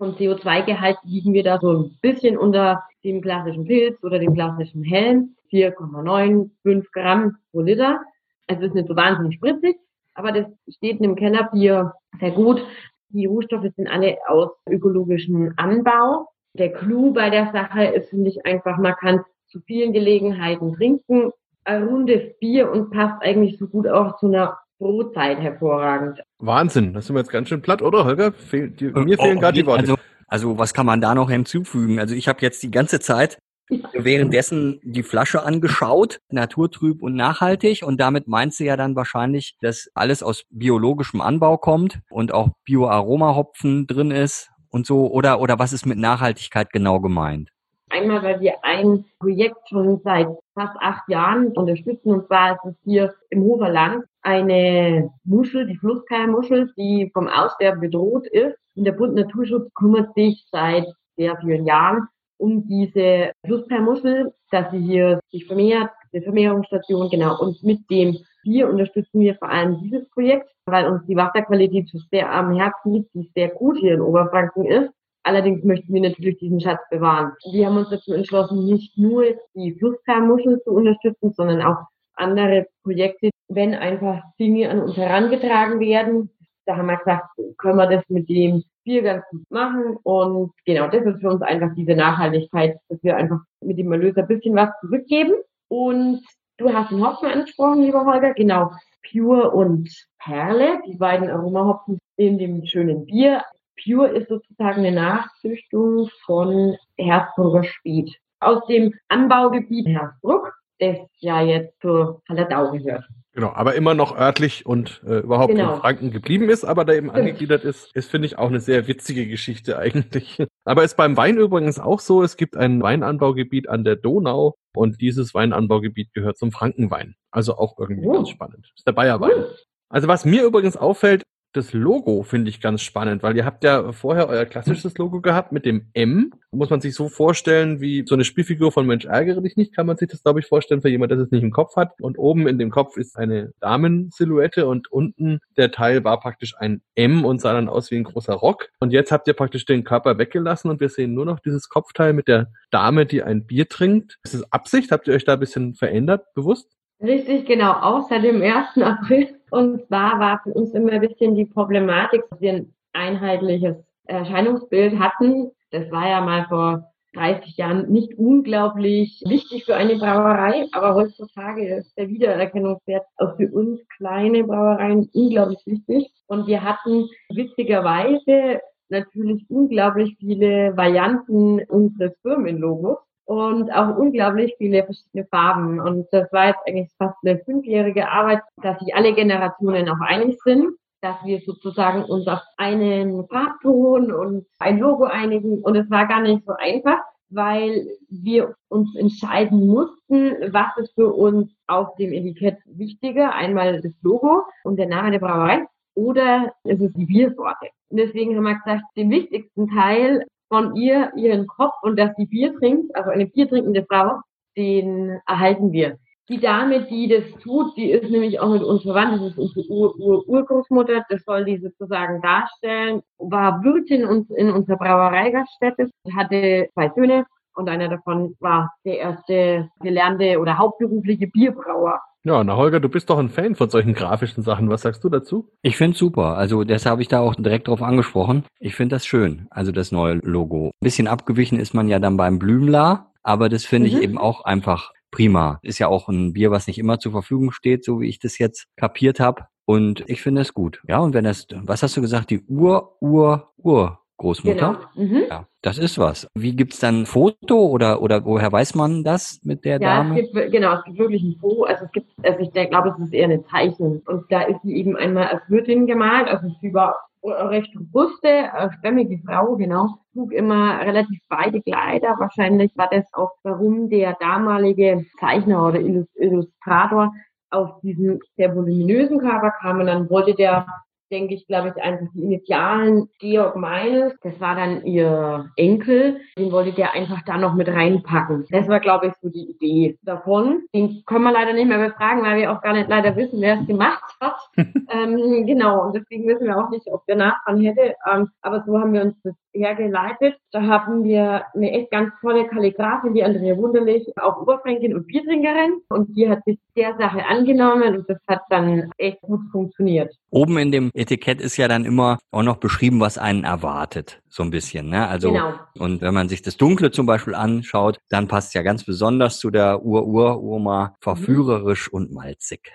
Vom 0.00 0.14
CO2-Gehalt 0.14 0.96
liegen 1.04 1.34
wir 1.34 1.42
da 1.42 1.58
so 1.60 1.72
ein 1.72 1.98
bisschen 2.00 2.38
unter 2.38 2.82
dem 3.04 3.20
klassischen 3.20 3.66
Pilz 3.66 4.02
oder 4.02 4.18
dem 4.18 4.32
klassischen 4.32 4.82
Hellen. 4.82 5.36
4,95 5.52 6.86
Gramm 6.90 7.36
pro 7.50 7.60
Liter. 7.60 8.00
Es 8.46 8.58
ist 8.62 8.74
nicht 8.74 8.88
so 8.88 8.96
wahnsinnig 8.96 9.34
spritzig, 9.34 9.76
aber 10.14 10.32
das 10.32 10.46
steht 10.74 10.96
in 10.96 11.02
dem 11.02 11.16
Kellerbier 11.16 11.92
sehr 12.18 12.30
gut. 12.30 12.66
Die 13.10 13.26
Rohstoffe 13.26 13.66
sind 13.76 13.88
alle 13.88 14.16
aus 14.26 14.48
ökologischem 14.70 15.52
Anbau. 15.58 16.28
Der 16.54 16.72
Clou 16.72 17.12
bei 17.12 17.28
der 17.28 17.52
Sache 17.52 17.84
ist, 17.84 18.08
finde 18.08 18.30
ich, 18.30 18.46
einfach, 18.46 18.78
man 18.78 18.94
kann 18.94 19.20
zu 19.48 19.60
vielen 19.66 19.92
Gelegenheiten 19.92 20.72
trinken. 20.76 21.30
Ein 21.64 21.82
rundes 21.82 22.38
Bier 22.38 22.72
und 22.72 22.90
passt 22.90 23.22
eigentlich 23.22 23.58
so 23.58 23.66
gut 23.66 23.86
auch 23.86 24.16
zu 24.16 24.28
einer 24.28 24.56
Brotzeit 24.80 25.38
hervorragend. 25.38 26.20
Wahnsinn, 26.38 26.94
das 26.94 27.06
sind 27.06 27.14
wir 27.14 27.20
jetzt 27.20 27.30
ganz 27.30 27.48
schön 27.48 27.60
platt, 27.60 27.82
oder 27.82 28.04
Holger? 28.06 28.32
Fehl, 28.32 28.70
die, 28.70 28.86
mir 28.86 29.18
fehlen 29.18 29.36
oh, 29.36 29.40
gerade 29.40 29.60
die 29.60 29.66
Worte. 29.66 29.82
Also, 29.82 29.96
also 30.26 30.58
was 30.58 30.72
kann 30.72 30.86
man 30.86 31.02
da 31.02 31.14
noch 31.14 31.30
hinzufügen? 31.30 32.00
Also 32.00 32.14
ich 32.14 32.26
habe 32.28 32.40
jetzt 32.40 32.62
die 32.62 32.70
ganze 32.70 32.98
Zeit 32.98 33.38
währenddessen 33.92 34.80
die 34.82 35.02
Flasche 35.02 35.42
angeschaut, 35.44 36.20
naturtrüb 36.30 37.02
und 37.02 37.14
nachhaltig. 37.14 37.82
Und 37.84 38.00
damit 38.00 38.26
meinst 38.26 38.58
du 38.58 38.64
ja 38.64 38.76
dann 38.76 38.96
wahrscheinlich, 38.96 39.56
dass 39.60 39.90
alles 39.94 40.22
aus 40.22 40.44
biologischem 40.50 41.20
Anbau 41.20 41.58
kommt 41.58 42.00
und 42.08 42.32
auch 42.32 42.48
Bioaromahopfen 42.64 43.86
drin 43.86 44.10
ist 44.10 44.50
und 44.70 44.86
so. 44.86 45.10
Oder, 45.10 45.40
oder 45.40 45.58
was 45.58 45.74
ist 45.74 45.84
mit 45.84 45.98
Nachhaltigkeit 45.98 46.72
genau 46.72 47.00
gemeint? 47.00 47.50
Einmal, 47.90 48.22
weil 48.22 48.40
wir 48.40 48.54
ein 48.62 49.04
Projekt 49.18 49.68
schon 49.68 50.00
seit 50.04 50.28
fast 50.54 50.76
acht 50.80 51.08
Jahren 51.08 51.48
unterstützen. 51.48 52.12
Und 52.12 52.26
zwar 52.28 52.52
ist 52.52 52.64
es 52.64 52.74
hier 52.84 53.14
im 53.28 53.42
Hofer 53.42 53.68
Land 53.68 54.04
eine 54.22 55.10
Muschel, 55.24 55.66
die 55.66 55.76
Flusskeilmuschel, 55.76 56.72
die 56.76 57.10
vom 57.12 57.28
Aussterben 57.28 57.80
bedroht 57.80 58.26
ist. 58.28 58.56
Und 58.76 58.84
der 58.84 58.92
Bund 58.92 59.14
Naturschutz 59.14 59.72
kümmert 59.74 60.14
sich 60.14 60.46
seit 60.50 60.86
sehr 61.16 61.36
vielen 61.38 61.66
Jahren 61.66 62.08
um 62.38 62.66
diese 62.66 63.32
Flussperlmuschel, 63.44 64.32
dass 64.50 64.70
sie 64.70 64.78
hier 64.78 65.20
sich 65.30 65.46
vermehrt, 65.46 65.90
eine 66.12 66.22
Vermehrungsstation, 66.22 67.10
genau. 67.10 67.38
Und 67.38 67.62
mit 67.62 67.88
dem 67.90 68.16
Bier 68.42 68.68
unterstützen 68.68 69.20
wir 69.20 69.34
vor 69.36 69.50
allem 69.50 69.78
dieses 69.82 70.08
Projekt, 70.10 70.48
weil 70.64 70.88
uns 70.88 71.04
die 71.06 71.16
Wasserqualität 71.16 71.90
sehr 72.10 72.32
am 72.32 72.56
Herzen 72.56 72.94
liegt, 72.94 73.14
die 73.14 73.30
sehr 73.34 73.50
gut 73.50 73.76
hier 73.78 73.94
in 73.94 74.00
Oberfranken 74.00 74.64
ist. 74.64 74.90
Allerdings 75.22 75.62
möchten 75.64 75.92
wir 75.92 76.00
natürlich 76.00 76.38
diesen 76.38 76.60
Schatz 76.60 76.80
bewahren. 76.90 77.32
Wir 77.52 77.66
haben 77.66 77.76
uns 77.76 77.90
dazu 77.90 78.14
entschlossen, 78.14 78.64
nicht 78.64 78.96
nur 78.96 79.24
die 79.54 79.76
Flusskarmuscheln 79.78 80.60
zu 80.64 80.70
unterstützen, 80.70 81.32
sondern 81.34 81.60
auch 81.60 81.76
andere 82.20 82.66
Projekte, 82.82 83.30
wenn 83.48 83.74
einfach 83.74 84.22
Dinge 84.38 84.70
an 84.70 84.80
uns 84.82 84.96
herangetragen 84.96 85.80
werden. 85.80 86.30
Da 86.66 86.76
haben 86.76 86.86
wir 86.86 86.98
gesagt, 86.98 87.26
können 87.58 87.78
wir 87.78 87.88
das 87.88 88.04
mit 88.08 88.28
dem 88.28 88.62
Bier 88.84 89.02
ganz 89.02 89.24
gut 89.30 89.50
machen. 89.50 89.96
Und 90.02 90.52
genau, 90.64 90.88
das 90.88 91.04
ist 91.04 91.20
für 91.20 91.30
uns 91.30 91.42
einfach 91.42 91.74
diese 91.76 91.94
Nachhaltigkeit, 91.94 92.78
dass 92.88 93.02
wir 93.02 93.16
einfach 93.16 93.40
mit 93.60 93.78
dem 93.78 93.92
Erlöser 93.92 94.22
ein 94.22 94.28
bisschen 94.28 94.54
was 94.54 94.70
zurückgeben. 94.80 95.34
Und 95.68 96.22
du 96.58 96.72
hast 96.72 96.90
den 96.90 97.04
Hopfen 97.04 97.30
angesprochen, 97.30 97.82
lieber 97.82 98.04
Holger. 98.04 98.34
Genau, 98.34 98.70
Pure 99.10 99.50
und 99.50 99.88
Perle, 100.18 100.80
die 100.86 100.96
beiden 100.96 101.30
Aromahopfen 101.30 101.98
in 102.16 102.38
dem 102.38 102.64
schönen 102.66 103.06
Bier. 103.06 103.42
Pure 103.82 104.08
ist 104.08 104.28
sozusagen 104.28 104.84
eine 104.84 104.92
Nachzüchtung 104.92 106.10
von 106.26 106.76
Hersbrucker 106.98 107.64
Spied. 107.64 108.14
Aus 108.40 108.66
dem 108.66 108.94
Anbaugebiet 109.08 109.86
Hersbruck, 109.86 110.52
das 110.80 110.96
ja 111.18 111.40
jetzt 111.42 111.80
zur 111.80 112.22
Hallertau 112.28 112.72
gehört. 112.72 113.04
Genau, 113.32 113.52
aber 113.52 113.76
immer 113.76 113.94
noch 113.94 114.16
örtlich 114.18 114.66
und 114.66 115.02
äh, 115.06 115.18
überhaupt 115.20 115.52
Genau. 115.54 115.74
in 115.74 115.80
Franken 115.80 116.10
geblieben 116.10 116.50
ist, 116.50 116.64
aber 116.64 116.84
da 116.84 116.92
eben 116.94 117.06
Stimmt. 117.10 117.18
angegliedert 117.20 117.64
ist, 117.64 117.94
ist, 117.94 118.10
finde 118.10 118.26
ich, 118.26 118.36
auch 118.38 118.48
eine 118.48 118.58
sehr 118.58 118.88
witzige 118.88 119.26
Geschichte 119.28 119.78
eigentlich. 119.78 120.42
Aber 120.64 120.82
ist 120.82 120.96
beim 120.96 121.16
Wein 121.16 121.36
übrigens 121.36 121.78
auch 121.78 122.00
so, 122.00 122.22
es 122.24 122.36
gibt 122.36 122.56
ein 122.56 122.82
Weinanbaugebiet 122.82 123.68
an 123.68 123.84
der 123.84 123.94
Donau 123.96 124.56
und 124.74 125.00
dieses 125.00 125.32
Weinanbaugebiet 125.32 126.12
gehört 126.12 126.38
zum 126.38 126.50
Frankenwein. 126.50 127.14
Also 127.30 127.56
auch 127.56 127.78
irgendwie 127.78 128.08
Oh. 128.08 128.12
ganz 128.14 128.30
spannend. 128.30 128.66
Das 128.68 128.78
ist 128.78 128.86
der 128.86 128.92
Bayerwein. 128.92 129.30
Cool. 129.32 129.54
Also 129.88 130.08
was 130.08 130.24
mir 130.24 130.42
übrigens 130.44 130.76
auffällt, 130.76 131.22
das 131.52 131.72
Logo 131.72 132.22
finde 132.22 132.48
ich 132.48 132.60
ganz 132.60 132.82
spannend, 132.82 133.22
weil 133.22 133.36
ihr 133.36 133.44
habt 133.44 133.64
ja 133.64 133.92
vorher 133.92 134.28
euer 134.28 134.44
klassisches 134.44 134.96
Logo 134.98 135.20
gehabt 135.20 135.50
mit 135.50 135.64
dem 135.64 135.88
M. 135.94 136.32
Muss 136.52 136.70
man 136.70 136.80
sich 136.80 136.94
so 136.94 137.08
vorstellen 137.08 137.80
wie 137.80 138.04
so 138.06 138.14
eine 138.14 138.24
Spielfigur 138.24 138.70
von 138.70 138.86
Mensch 138.86 139.04
ärgere 139.04 139.40
dich 139.42 139.56
nicht, 139.56 139.74
kann 139.74 139.86
man 139.86 139.96
sich 139.96 140.08
das 140.08 140.22
glaube 140.22 140.40
ich 140.40 140.46
vorstellen 140.46 140.80
für 140.80 140.88
jemand, 140.88 141.10
der 141.10 141.18
es 141.18 141.30
nicht 141.30 141.42
im 141.42 141.50
Kopf 141.50 141.76
hat. 141.76 142.00
Und 142.00 142.18
oben 142.18 142.46
in 142.46 142.58
dem 142.58 142.70
Kopf 142.70 142.96
ist 142.96 143.16
eine 143.16 143.52
Damensilhouette 143.60 144.66
und 144.66 144.90
unten 144.92 145.40
der 145.56 145.72
Teil 145.72 146.04
war 146.04 146.20
praktisch 146.20 146.54
ein 146.56 146.82
M 146.94 147.24
und 147.24 147.40
sah 147.40 147.52
dann 147.52 147.68
aus 147.68 147.90
wie 147.90 147.96
ein 147.96 148.04
großer 148.04 148.34
Rock. 148.34 148.68
Und 148.78 148.92
jetzt 148.92 149.10
habt 149.10 149.26
ihr 149.26 149.34
praktisch 149.34 149.64
den 149.64 149.84
Körper 149.84 150.18
weggelassen 150.18 150.70
und 150.70 150.80
wir 150.80 150.88
sehen 150.88 151.14
nur 151.14 151.26
noch 151.26 151.40
dieses 151.40 151.68
Kopfteil 151.68 152.12
mit 152.12 152.28
der 152.28 152.52
Dame, 152.70 153.06
die 153.06 153.22
ein 153.22 153.46
Bier 153.46 153.68
trinkt. 153.68 154.18
Ist 154.22 154.34
das 154.34 154.52
Absicht? 154.52 154.92
Habt 154.92 155.08
ihr 155.08 155.14
euch 155.14 155.24
da 155.24 155.34
ein 155.34 155.40
bisschen 155.40 155.74
verändert, 155.74 156.32
bewusst? 156.34 156.79
Richtig, 157.02 157.46
genau, 157.46 158.02
seit 158.02 158.24
dem 158.24 158.42
1. 158.42 158.76
April. 158.82 159.28
Und 159.50 159.86
zwar 159.86 160.20
war 160.20 160.40
für 160.42 160.52
uns 160.52 160.72
immer 160.74 160.92
ein 160.92 161.00
bisschen 161.00 161.34
die 161.34 161.46
Problematik, 161.46 162.22
dass 162.30 162.40
wir 162.40 162.52
ein 162.52 162.74
einheitliches 162.92 163.76
Erscheinungsbild 164.04 164.98
hatten. 164.98 165.50
Das 165.70 165.90
war 165.90 166.08
ja 166.08 166.20
mal 166.20 166.46
vor 166.48 166.84
30 167.14 167.56
Jahren 167.56 167.90
nicht 167.90 168.14
unglaublich 168.18 169.22
wichtig 169.26 169.64
für 169.64 169.74
eine 169.74 169.96
Brauerei, 169.96 170.66
aber 170.72 170.94
heutzutage 170.94 171.76
ist 171.76 171.96
der 171.96 172.08
Wiedererkennungswert 172.08 173.04
auch 173.16 173.36
für 173.36 173.50
uns 173.50 173.80
kleine 173.96 174.44
Brauereien 174.44 175.08
unglaublich 175.12 175.60
wichtig. 175.66 176.12
Und 176.26 176.46
wir 176.46 176.62
hatten 176.62 177.08
witzigerweise 177.30 178.60
natürlich 178.90 179.44
unglaublich 179.48 180.16
viele 180.18 180.76
Varianten 180.76 181.60
unseres 181.64 182.12
Firmenlogos 182.22 182.98
und 183.30 183.70
auch 183.70 183.96
unglaublich 183.96 184.56
viele 184.58 184.82
verschiedene 184.82 185.24
Farben. 185.26 185.78
Und 185.78 186.08
das 186.10 186.32
war 186.32 186.48
jetzt 186.48 186.66
eigentlich 186.66 186.90
fast 186.98 187.14
eine 187.24 187.38
fünfjährige 187.38 188.08
Arbeit, 188.08 188.40
dass 188.60 188.76
sich 188.80 188.92
alle 188.92 189.14
Generationen 189.14 189.88
auch 189.88 190.00
einig 190.00 190.36
sind, 190.42 190.74
dass 191.00 191.14
wir 191.24 191.40
sozusagen 191.42 192.02
uns 192.02 192.26
auf 192.26 192.40
einen 192.56 193.28
Farbton 193.28 194.10
und 194.12 194.46
ein 194.58 194.80
Logo 194.80 195.04
einigen. 195.04 195.60
Und 195.62 195.76
es 195.76 195.88
war 195.90 196.08
gar 196.08 196.22
nicht 196.22 196.44
so 196.44 196.54
einfach, 196.58 196.98
weil 197.28 197.86
wir 198.08 198.56
uns 198.68 198.96
entscheiden 198.96 199.64
mussten, 199.64 200.52
was 200.52 200.76
ist 200.78 200.92
für 200.96 201.14
uns 201.14 201.52
auf 201.68 201.94
dem 202.00 202.12
Etikett 202.12 202.58
wichtiger. 202.64 203.32
Einmal 203.32 203.80
das 203.80 203.92
Logo 204.02 204.42
und 204.64 204.76
der 204.76 204.88
Name 204.88 205.12
der 205.12 205.20
Brauerei 205.20 205.66
oder 205.94 206.52
ist 206.64 206.80
es 206.80 206.92
die 206.94 207.06
Biersorte. 207.06 207.68
Deswegen 207.90 208.36
haben 208.36 208.42
wir 208.42 208.56
gesagt, 208.56 208.82
den 208.96 209.08
wichtigsten 209.08 209.68
Teil 209.68 210.26
von 210.50 210.76
ihr, 210.76 211.12
ihren 211.16 211.46
Kopf 211.46 211.74
und 211.82 211.98
dass 211.98 212.14
sie 212.16 212.26
Bier 212.26 212.54
trinkt, 212.58 212.94
also 212.94 213.10
eine 213.10 213.26
biertrinkende 213.26 213.86
Frau, 213.88 214.20
den 214.56 215.20
erhalten 215.26 215.72
wir. 215.72 215.96
Die 216.28 216.38
Dame, 216.38 216.82
die 216.84 217.08
das 217.08 217.24
tut, 217.42 217.76
die 217.76 217.90
ist 217.90 218.10
nämlich 218.10 218.38
auch 218.38 218.50
mit 218.50 218.62
uns 218.62 218.82
verwandt. 218.82 219.14
Das 219.14 219.32
ist 219.32 219.38
unsere 219.38 219.66
Ur-Ur-Urgroßmutter. 219.68 221.04
Das 221.08 221.24
soll 221.24 221.44
die 221.44 221.58
sozusagen 221.58 222.20
darstellen. 222.22 223.02
War 223.18 223.64
Wirtin 223.64 224.04
uns 224.04 224.30
in 224.30 224.50
unserer 224.50 224.76
Brauereigaststätte, 224.76 225.90
hatte 226.14 226.68
zwei 226.72 226.88
Söhne 226.94 227.26
und 227.54 227.68
einer 227.68 227.88
davon 227.88 228.36
war 228.38 228.72
der 228.84 228.98
erste 228.98 229.70
gelernte 229.80 230.38
oder 230.38 230.56
hauptberufliche 230.56 231.26
Bierbrauer. 231.26 232.00
Ja, 232.22 232.44
na 232.44 232.54
Holger, 232.56 232.80
du 232.80 232.88
bist 232.90 233.08
doch 233.08 233.18
ein 233.18 233.30
Fan 233.30 233.54
von 233.54 233.70
solchen 233.70 233.94
grafischen 233.94 234.42
Sachen. 234.42 234.68
Was 234.68 234.82
sagst 234.82 235.02
du 235.02 235.08
dazu? 235.08 235.48
Ich 235.62 235.76
finde 235.78 235.96
super. 235.96 236.36
Also 236.36 236.64
deshalb 236.64 236.92
habe 236.92 237.02
ich 237.02 237.08
da 237.08 237.20
auch 237.20 237.34
direkt 237.34 237.68
drauf 237.68 237.80
angesprochen. 237.82 238.44
Ich 238.58 238.74
finde 238.74 238.96
das 238.96 239.06
schön. 239.06 239.46
Also 239.50 239.72
das 239.72 239.90
neue 239.90 240.14
Logo. 240.22 240.66
Ein 240.66 240.84
bisschen 240.84 241.08
abgewichen 241.08 241.58
ist 241.58 241.72
man 241.72 241.88
ja 241.88 241.98
dann 241.98 242.18
beim 242.18 242.38
Blümler, 242.38 243.10
aber 243.22 243.48
das 243.48 243.64
finde 243.64 243.88
Mhm. 243.88 243.96
ich 243.96 244.02
eben 244.02 244.18
auch 244.18 244.44
einfach 244.44 244.92
prima. 245.10 245.58
Ist 245.62 245.78
ja 245.78 245.88
auch 245.88 246.08
ein 246.08 246.34
Bier, 246.34 246.50
was 246.50 246.66
nicht 246.66 246.78
immer 246.78 246.98
zur 246.98 247.12
Verfügung 247.12 247.52
steht, 247.52 247.84
so 247.84 248.00
wie 248.00 248.08
ich 248.08 248.18
das 248.18 248.38
jetzt 248.38 248.66
kapiert 248.76 249.18
habe. 249.18 249.46
Und 249.64 250.04
ich 250.08 250.20
finde 250.20 250.42
es 250.42 250.52
gut. 250.52 250.82
Ja, 250.88 250.98
und 250.98 251.14
wenn 251.14 251.24
das, 251.24 251.46
was 251.62 251.82
hast 251.82 251.96
du 251.96 252.00
gesagt, 252.02 252.30
die 252.30 252.42
Ur, 252.48 252.96
Ur, 253.00 253.52
Ur 253.56 253.99
Großmutter? 254.20 254.78
Genau. 254.94 255.08
Mhm. 255.08 255.22
Ja, 255.30 255.46
das 255.62 255.78
ist 255.78 255.98
was. 255.98 256.28
Wie 256.34 256.54
gibt's 256.54 256.78
dann 256.78 257.02
ein 257.02 257.06
Foto 257.06 257.56
oder 257.68 258.02
oder 258.02 258.22
woher 258.24 258.52
weiß 258.52 258.74
man 258.74 259.02
das 259.02 259.40
mit 259.44 259.64
der 259.64 259.80
Ja, 259.80 260.02
es 260.02 260.08
Dame? 260.08 260.14
gibt, 260.20 260.34
wir- 260.34 260.50
genau, 260.50 260.74
es 260.74 260.84
gibt 260.84 260.98
wirklich 260.98 261.22
ein 261.22 261.36
Foto, 261.40 261.64
also 261.64 261.86
es 261.86 261.92
gibt, 261.92 262.10
also 262.22 262.38
ich 262.40 262.50
denke, 262.50 262.70
glaube, 262.70 262.90
es 262.90 263.02
ist 263.04 263.14
eher 263.14 263.24
eine 263.24 263.42
Zeichnung. 263.44 264.02
Und 264.06 264.24
da 264.30 264.42
ist 264.42 264.60
sie 264.62 264.76
eben 264.76 264.94
einmal 264.96 265.28
als 265.28 265.42
Wirtin 265.48 265.86
gemalt, 265.86 266.28
also 266.28 266.48
sie 266.60 266.72
war 266.74 266.96
recht 267.22 267.74
robuste, 267.78 268.28
äh, 268.28 268.68
stämmige 268.78 269.18
Frau, 269.26 269.56
genau, 269.56 269.88
trug 270.12 270.32
immer 270.32 270.80
relativ 270.80 271.18
weite 271.28 271.60
Kleider. 271.62 272.16
Wahrscheinlich 272.18 272.72
war 272.76 272.88
das 272.90 273.04
auch, 273.14 273.32
warum 273.42 273.88
der 273.90 274.16
damalige 274.20 275.04
Zeichner 275.18 275.66
oder 275.68 275.80
Illus- 275.80 276.14
Illustrator 276.16 277.12
auf 277.50 277.80
diesen 277.82 278.20
sehr 278.36 278.54
voluminösen 278.54 279.18
Körper 279.18 279.50
kam 279.60 279.80
und 279.80 279.86
dann 279.86 280.08
wollte 280.10 280.34
der 280.34 280.66
denke 281.10 281.34
ich, 281.34 281.46
glaube 281.46 281.74
ich, 281.74 281.82
einfach 281.82 282.06
die 282.14 282.22
Initialen 282.22 283.08
Georg 283.18 283.56
Meines, 283.56 284.14
das 284.22 284.38
war 284.40 284.54
dann 284.54 284.84
ihr 284.84 285.50
Enkel, 285.56 286.20
den 286.38 286.52
wollte 286.52 286.72
der 286.72 286.92
einfach 286.92 287.22
da 287.26 287.36
noch 287.36 287.54
mit 287.54 287.68
reinpacken. 287.68 288.46
Das 288.50 288.68
war, 288.68 288.80
glaube 288.80 289.08
ich, 289.08 289.12
so 289.22 289.28
die 289.28 289.50
Idee 289.50 289.98
davon. 290.02 290.62
Den 290.74 291.02
können 291.06 291.24
wir 291.24 291.32
leider 291.32 291.52
nicht 291.52 291.68
mehr 291.68 291.88
befragen, 291.88 292.22
weil 292.22 292.38
wir 292.38 292.52
auch 292.52 292.62
gar 292.62 292.72
nicht 292.72 292.88
leider 292.88 293.14
wissen, 293.16 293.40
wer 293.40 293.60
es 293.60 293.66
gemacht 293.66 294.16
hat. 294.20 294.36
ähm, 294.56 295.46
genau, 295.46 295.86
und 295.86 295.94
deswegen 295.94 296.26
wissen 296.26 296.46
wir 296.46 296.56
auch 296.56 296.70
nicht, 296.70 296.86
ob 296.86 297.04
der 297.06 297.16
Nachbarn 297.16 297.60
hätte. 297.60 297.94
Ähm, 298.10 298.28
aber 298.42 298.62
so 298.66 298.78
haben 298.78 298.92
wir 298.92 299.02
uns 299.02 299.14
das 299.22 299.34
hergeleitet. 299.52 300.36
Da 300.52 300.62
haben 300.62 301.04
wir 301.04 301.44
eine 301.54 301.72
echt 301.72 301.90
ganz 301.90 302.12
tolle 302.20 302.46
Kalligrafin, 302.46 303.14
die 303.14 303.24
Andrea 303.24 303.56
Wunderlich, 303.56 304.06
auch 304.16 304.40
Oberfränkin 304.40 304.94
und 304.94 305.06
Biertrinkerin. 305.06 305.80
Und 305.88 306.16
die 306.16 306.28
hat 306.28 306.44
sich 306.44 306.58
der 306.76 306.96
Sache 306.96 307.24
angenommen 307.26 307.96
und 307.96 308.08
das 308.08 308.18
hat 308.28 308.42
dann 308.50 308.90
echt 308.96 309.20
gut 309.22 309.40
funktioniert. 309.50 310.14
Oben 310.30 310.58
in 310.58 310.72
dem 310.72 310.90
Etikett 311.00 311.40
ist 311.40 311.56
ja 311.56 311.66
dann 311.66 311.84
immer 311.84 312.18
auch 312.30 312.42
noch 312.42 312.58
beschrieben, 312.58 313.00
was 313.00 313.18
einen 313.18 313.44
erwartet. 313.44 314.20
So 314.28 314.42
ein 314.42 314.50
bisschen, 314.50 314.88
ne? 314.90 315.08
Also, 315.08 315.32
Genau. 315.32 315.54
und 315.78 316.02
wenn 316.02 316.14
man 316.14 316.28
sich 316.28 316.42
das 316.42 316.56
Dunkle 316.56 316.90
zum 316.90 317.06
Beispiel 317.06 317.34
anschaut, 317.34 317.98
dann 318.10 318.28
passt 318.28 318.54
ja 318.54 318.62
ganz 318.62 318.84
besonders 318.84 319.38
zu 319.38 319.50
der 319.50 319.82
Ur-Ur-Urma 319.82 320.94
verführerisch 321.00 321.88
und 321.92 322.12
malzig. 322.12 322.70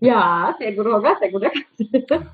Ja, 0.00 0.54
sehr 0.58 0.74
gut, 0.74 0.86
Holger, 0.86 1.16
sehr 1.20 1.30
gut. 1.30 1.44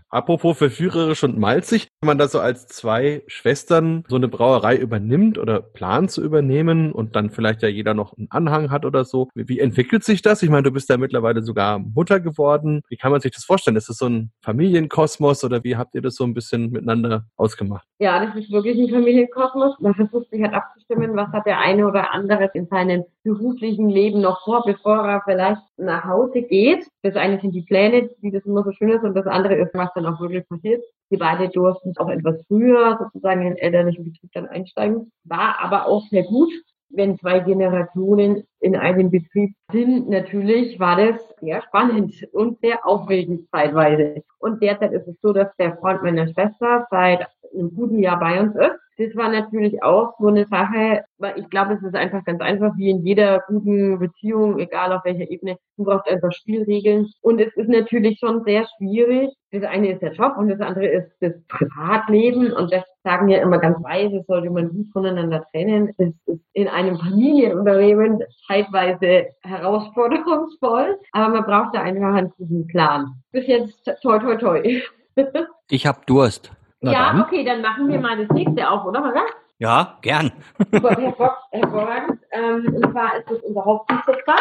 Apropos 0.08 0.58
verführerisch 0.58 1.22
und 1.24 1.38
malzig, 1.38 1.88
wenn 2.00 2.06
man 2.06 2.18
da 2.18 2.28
so 2.28 2.40
als 2.40 2.66
zwei 2.66 3.22
Schwestern 3.26 4.04
so 4.08 4.16
eine 4.16 4.28
Brauerei 4.28 4.76
übernimmt 4.76 5.38
oder 5.38 5.60
plant 5.60 6.10
zu 6.10 6.22
übernehmen 6.22 6.92
und 6.92 7.16
dann 7.16 7.30
vielleicht 7.30 7.62
ja 7.62 7.68
jeder 7.68 7.94
noch 7.94 8.16
einen 8.16 8.28
Anhang 8.30 8.70
hat 8.70 8.84
oder 8.84 9.04
so, 9.04 9.28
wie, 9.34 9.60
entwickelt 9.60 10.04
sich 10.04 10.22
das? 10.22 10.42
Ich 10.42 10.50
meine, 10.50 10.64
du 10.64 10.70
bist 10.70 10.88
ja 10.88 10.96
mittlerweile 10.96 11.42
sogar 11.42 11.78
Mutter 11.78 12.20
geworden. 12.20 12.82
Wie 12.88 12.96
kann 12.96 13.12
man 13.12 13.20
sich 13.20 13.32
das 13.32 13.44
vorstellen? 13.44 13.76
Ist 13.76 13.88
das 13.88 13.98
so 13.98 14.06
ein 14.06 14.30
Familienkosmos 14.42 15.44
oder 15.44 15.64
wie 15.64 15.76
habt 15.76 15.94
ihr 15.94 16.02
das 16.02 16.14
so 16.16 16.24
ein 16.24 16.34
bisschen 16.34 16.70
miteinander 16.70 17.24
ausgemacht? 17.36 17.86
Ja, 17.98 18.24
das 18.24 18.36
ist 18.36 18.50
wirklich 18.50 18.78
ein 18.78 18.88
Familienkosmos. 18.88 19.78
Man 19.80 19.94
versucht 19.94 20.30
sich 20.30 20.42
halt 20.42 20.54
abzustimmen, 20.54 21.16
was 21.16 21.28
hat 21.28 21.46
der 21.46 21.58
eine 21.58 21.86
oder 21.86 22.12
andere 22.12 22.50
in 22.54 22.66
seinem 22.66 23.04
beruflichen 23.24 23.88
Leben 23.88 24.20
noch 24.20 24.44
vor, 24.44 24.62
bevor 24.64 24.98
er 25.06 25.22
vielleicht 25.24 25.62
nach 25.76 26.04
Hause 26.04 26.42
geht. 26.42 26.86
Das 27.02 27.16
eine 27.16 27.40
sind 27.40 27.52
die 27.52 27.62
Pläne, 27.62 28.10
wie 28.20 28.30
das 28.30 28.44
immer 28.44 28.62
so 28.62 28.72
schön 28.72 28.90
ist, 28.90 29.02
und 29.02 29.14
das 29.14 29.26
andere 29.26 29.56
ist, 29.56 29.74
was 29.74 29.92
dann 29.94 30.06
auch 30.06 30.20
wirklich 30.20 30.48
passiert. 30.48 30.84
Die 31.10 31.16
beide 31.16 31.48
durften 31.48 31.94
auch 31.96 32.08
etwas 32.08 32.36
früher 32.46 32.98
sozusagen 33.00 33.42
in 33.42 33.54
den 33.54 33.56
elterlichen 33.56 34.04
Betrieb 34.04 34.30
dann 34.34 34.46
einsteigen. 34.46 35.10
War 35.24 35.58
aber 35.60 35.86
auch 35.86 36.02
sehr 36.08 36.24
gut, 36.24 36.52
wenn 36.90 37.18
zwei 37.18 37.40
Generationen 37.40 38.44
in 38.60 38.76
einem 38.76 39.10
Betrieb 39.10 39.54
sind, 39.72 40.08
natürlich 40.08 40.78
war 40.78 40.96
das 40.96 41.16
sehr 41.40 41.62
spannend 41.62 42.14
und 42.32 42.60
sehr 42.60 42.86
aufregend 42.86 43.48
zeitweise. 43.50 44.22
Und 44.38 44.62
derzeit 44.62 44.92
ist 44.92 45.08
es 45.08 45.20
so, 45.20 45.32
dass 45.32 45.48
der 45.56 45.76
Freund 45.76 46.02
meiner 46.02 46.28
Schwester 46.28 46.86
seit 46.90 47.26
einem 47.52 47.74
guten 47.74 47.98
Jahr 47.98 48.18
bei 48.18 48.40
uns 48.40 48.54
ist. 48.54 48.78
Das 48.96 49.14
war 49.16 49.28
natürlich 49.28 49.82
auch 49.82 50.14
so 50.18 50.28
eine 50.28 50.46
Sache, 50.46 51.02
weil 51.18 51.38
ich 51.38 51.48
glaube, 51.50 51.74
es 51.74 51.82
ist 51.82 51.96
einfach 51.96 52.24
ganz 52.24 52.40
einfach, 52.40 52.72
wie 52.76 52.90
in 52.90 53.04
jeder 53.04 53.42
guten 53.48 53.98
Beziehung, 53.98 54.58
egal 54.58 54.92
auf 54.92 55.04
welcher 55.04 55.28
Ebene, 55.28 55.56
du 55.76 55.84
brauchst 55.84 56.08
einfach 56.08 56.32
Spielregeln. 56.32 57.08
Und 57.20 57.40
es 57.40 57.52
ist 57.56 57.68
natürlich 57.68 58.18
schon 58.20 58.44
sehr 58.44 58.66
schwierig. 58.76 59.30
Das 59.50 59.64
eine 59.64 59.92
ist 59.92 60.02
der 60.02 60.12
Job 60.12 60.34
und 60.36 60.48
das 60.48 60.60
andere 60.60 60.86
ist 60.86 61.10
das 61.20 61.32
Privatleben. 61.48 62.52
Und 62.52 62.72
das 62.72 62.84
sagen 63.02 63.26
wir 63.26 63.42
immer 63.42 63.58
ganz 63.58 63.82
weise, 63.82 64.22
sollte 64.28 64.50
man 64.50 64.68
gut 64.68 64.86
voneinander 64.92 65.44
trennen. 65.50 65.92
Das 65.98 66.10
ist 66.26 66.40
in 66.52 66.68
einem 66.68 66.96
Familienunternehmen 66.96 68.22
zeitweise 68.46 69.26
herausforderungsvoll, 69.42 70.98
aber 71.12 71.34
man 71.34 71.44
braucht 71.44 71.74
da 71.74 71.82
einfach 71.82 72.14
einen 72.14 72.32
guten 72.38 72.66
Plan. 72.68 73.14
Bis 73.32 73.46
jetzt 73.46 73.90
toi 74.02 74.18
toi 74.18 74.36
toi. 74.36 74.82
Ich 75.70 75.86
hab 75.86 76.06
Durst. 76.06 76.52
Na 76.84 76.92
ja, 76.92 77.12
dann. 77.12 77.22
okay, 77.22 77.44
dann 77.44 77.62
machen 77.62 77.88
wir 77.88 77.98
mal 77.98 78.16
das 78.16 78.28
nächste 78.36 78.68
auf, 78.68 78.84
oder? 78.84 79.24
Ja, 79.58 79.98
gern. 80.02 80.30
Super, 80.70 80.90
hervor- 80.90 81.36
hervorragend. 81.50 82.20
Ähm, 82.32 82.74
und 82.74 82.90
zwar 82.92 83.16
ist 83.16 83.30
das 83.30 83.38
unser 83.38 83.64
Hauptzupfer. 83.64 84.36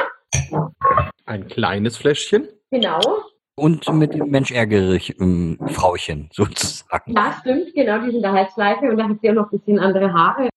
Ein 1.26 1.48
kleines 1.48 1.96
Fläschchen. 1.98 2.50
Genau. 2.72 3.00
Und 3.56 3.88
mit 3.94 4.14
dem 4.14 4.30
Mensch 4.30 4.52
ähm, 4.52 5.58
Frauchen 5.68 6.30
sozusagen. 6.34 7.14
Ja, 7.16 7.38
stimmt, 7.40 7.74
genau, 7.76 8.00
die 8.00 8.12
sind 8.12 8.24
der 8.24 8.34
Halsschleife 8.34 8.86
und 8.90 8.98
da 8.98 9.08
hat 9.08 9.18
sie 9.22 9.30
auch 9.30 9.36
noch 9.36 9.52
ein 9.52 9.60
bisschen 9.60 9.80
andere 9.80 10.12
Haare. 10.12 10.50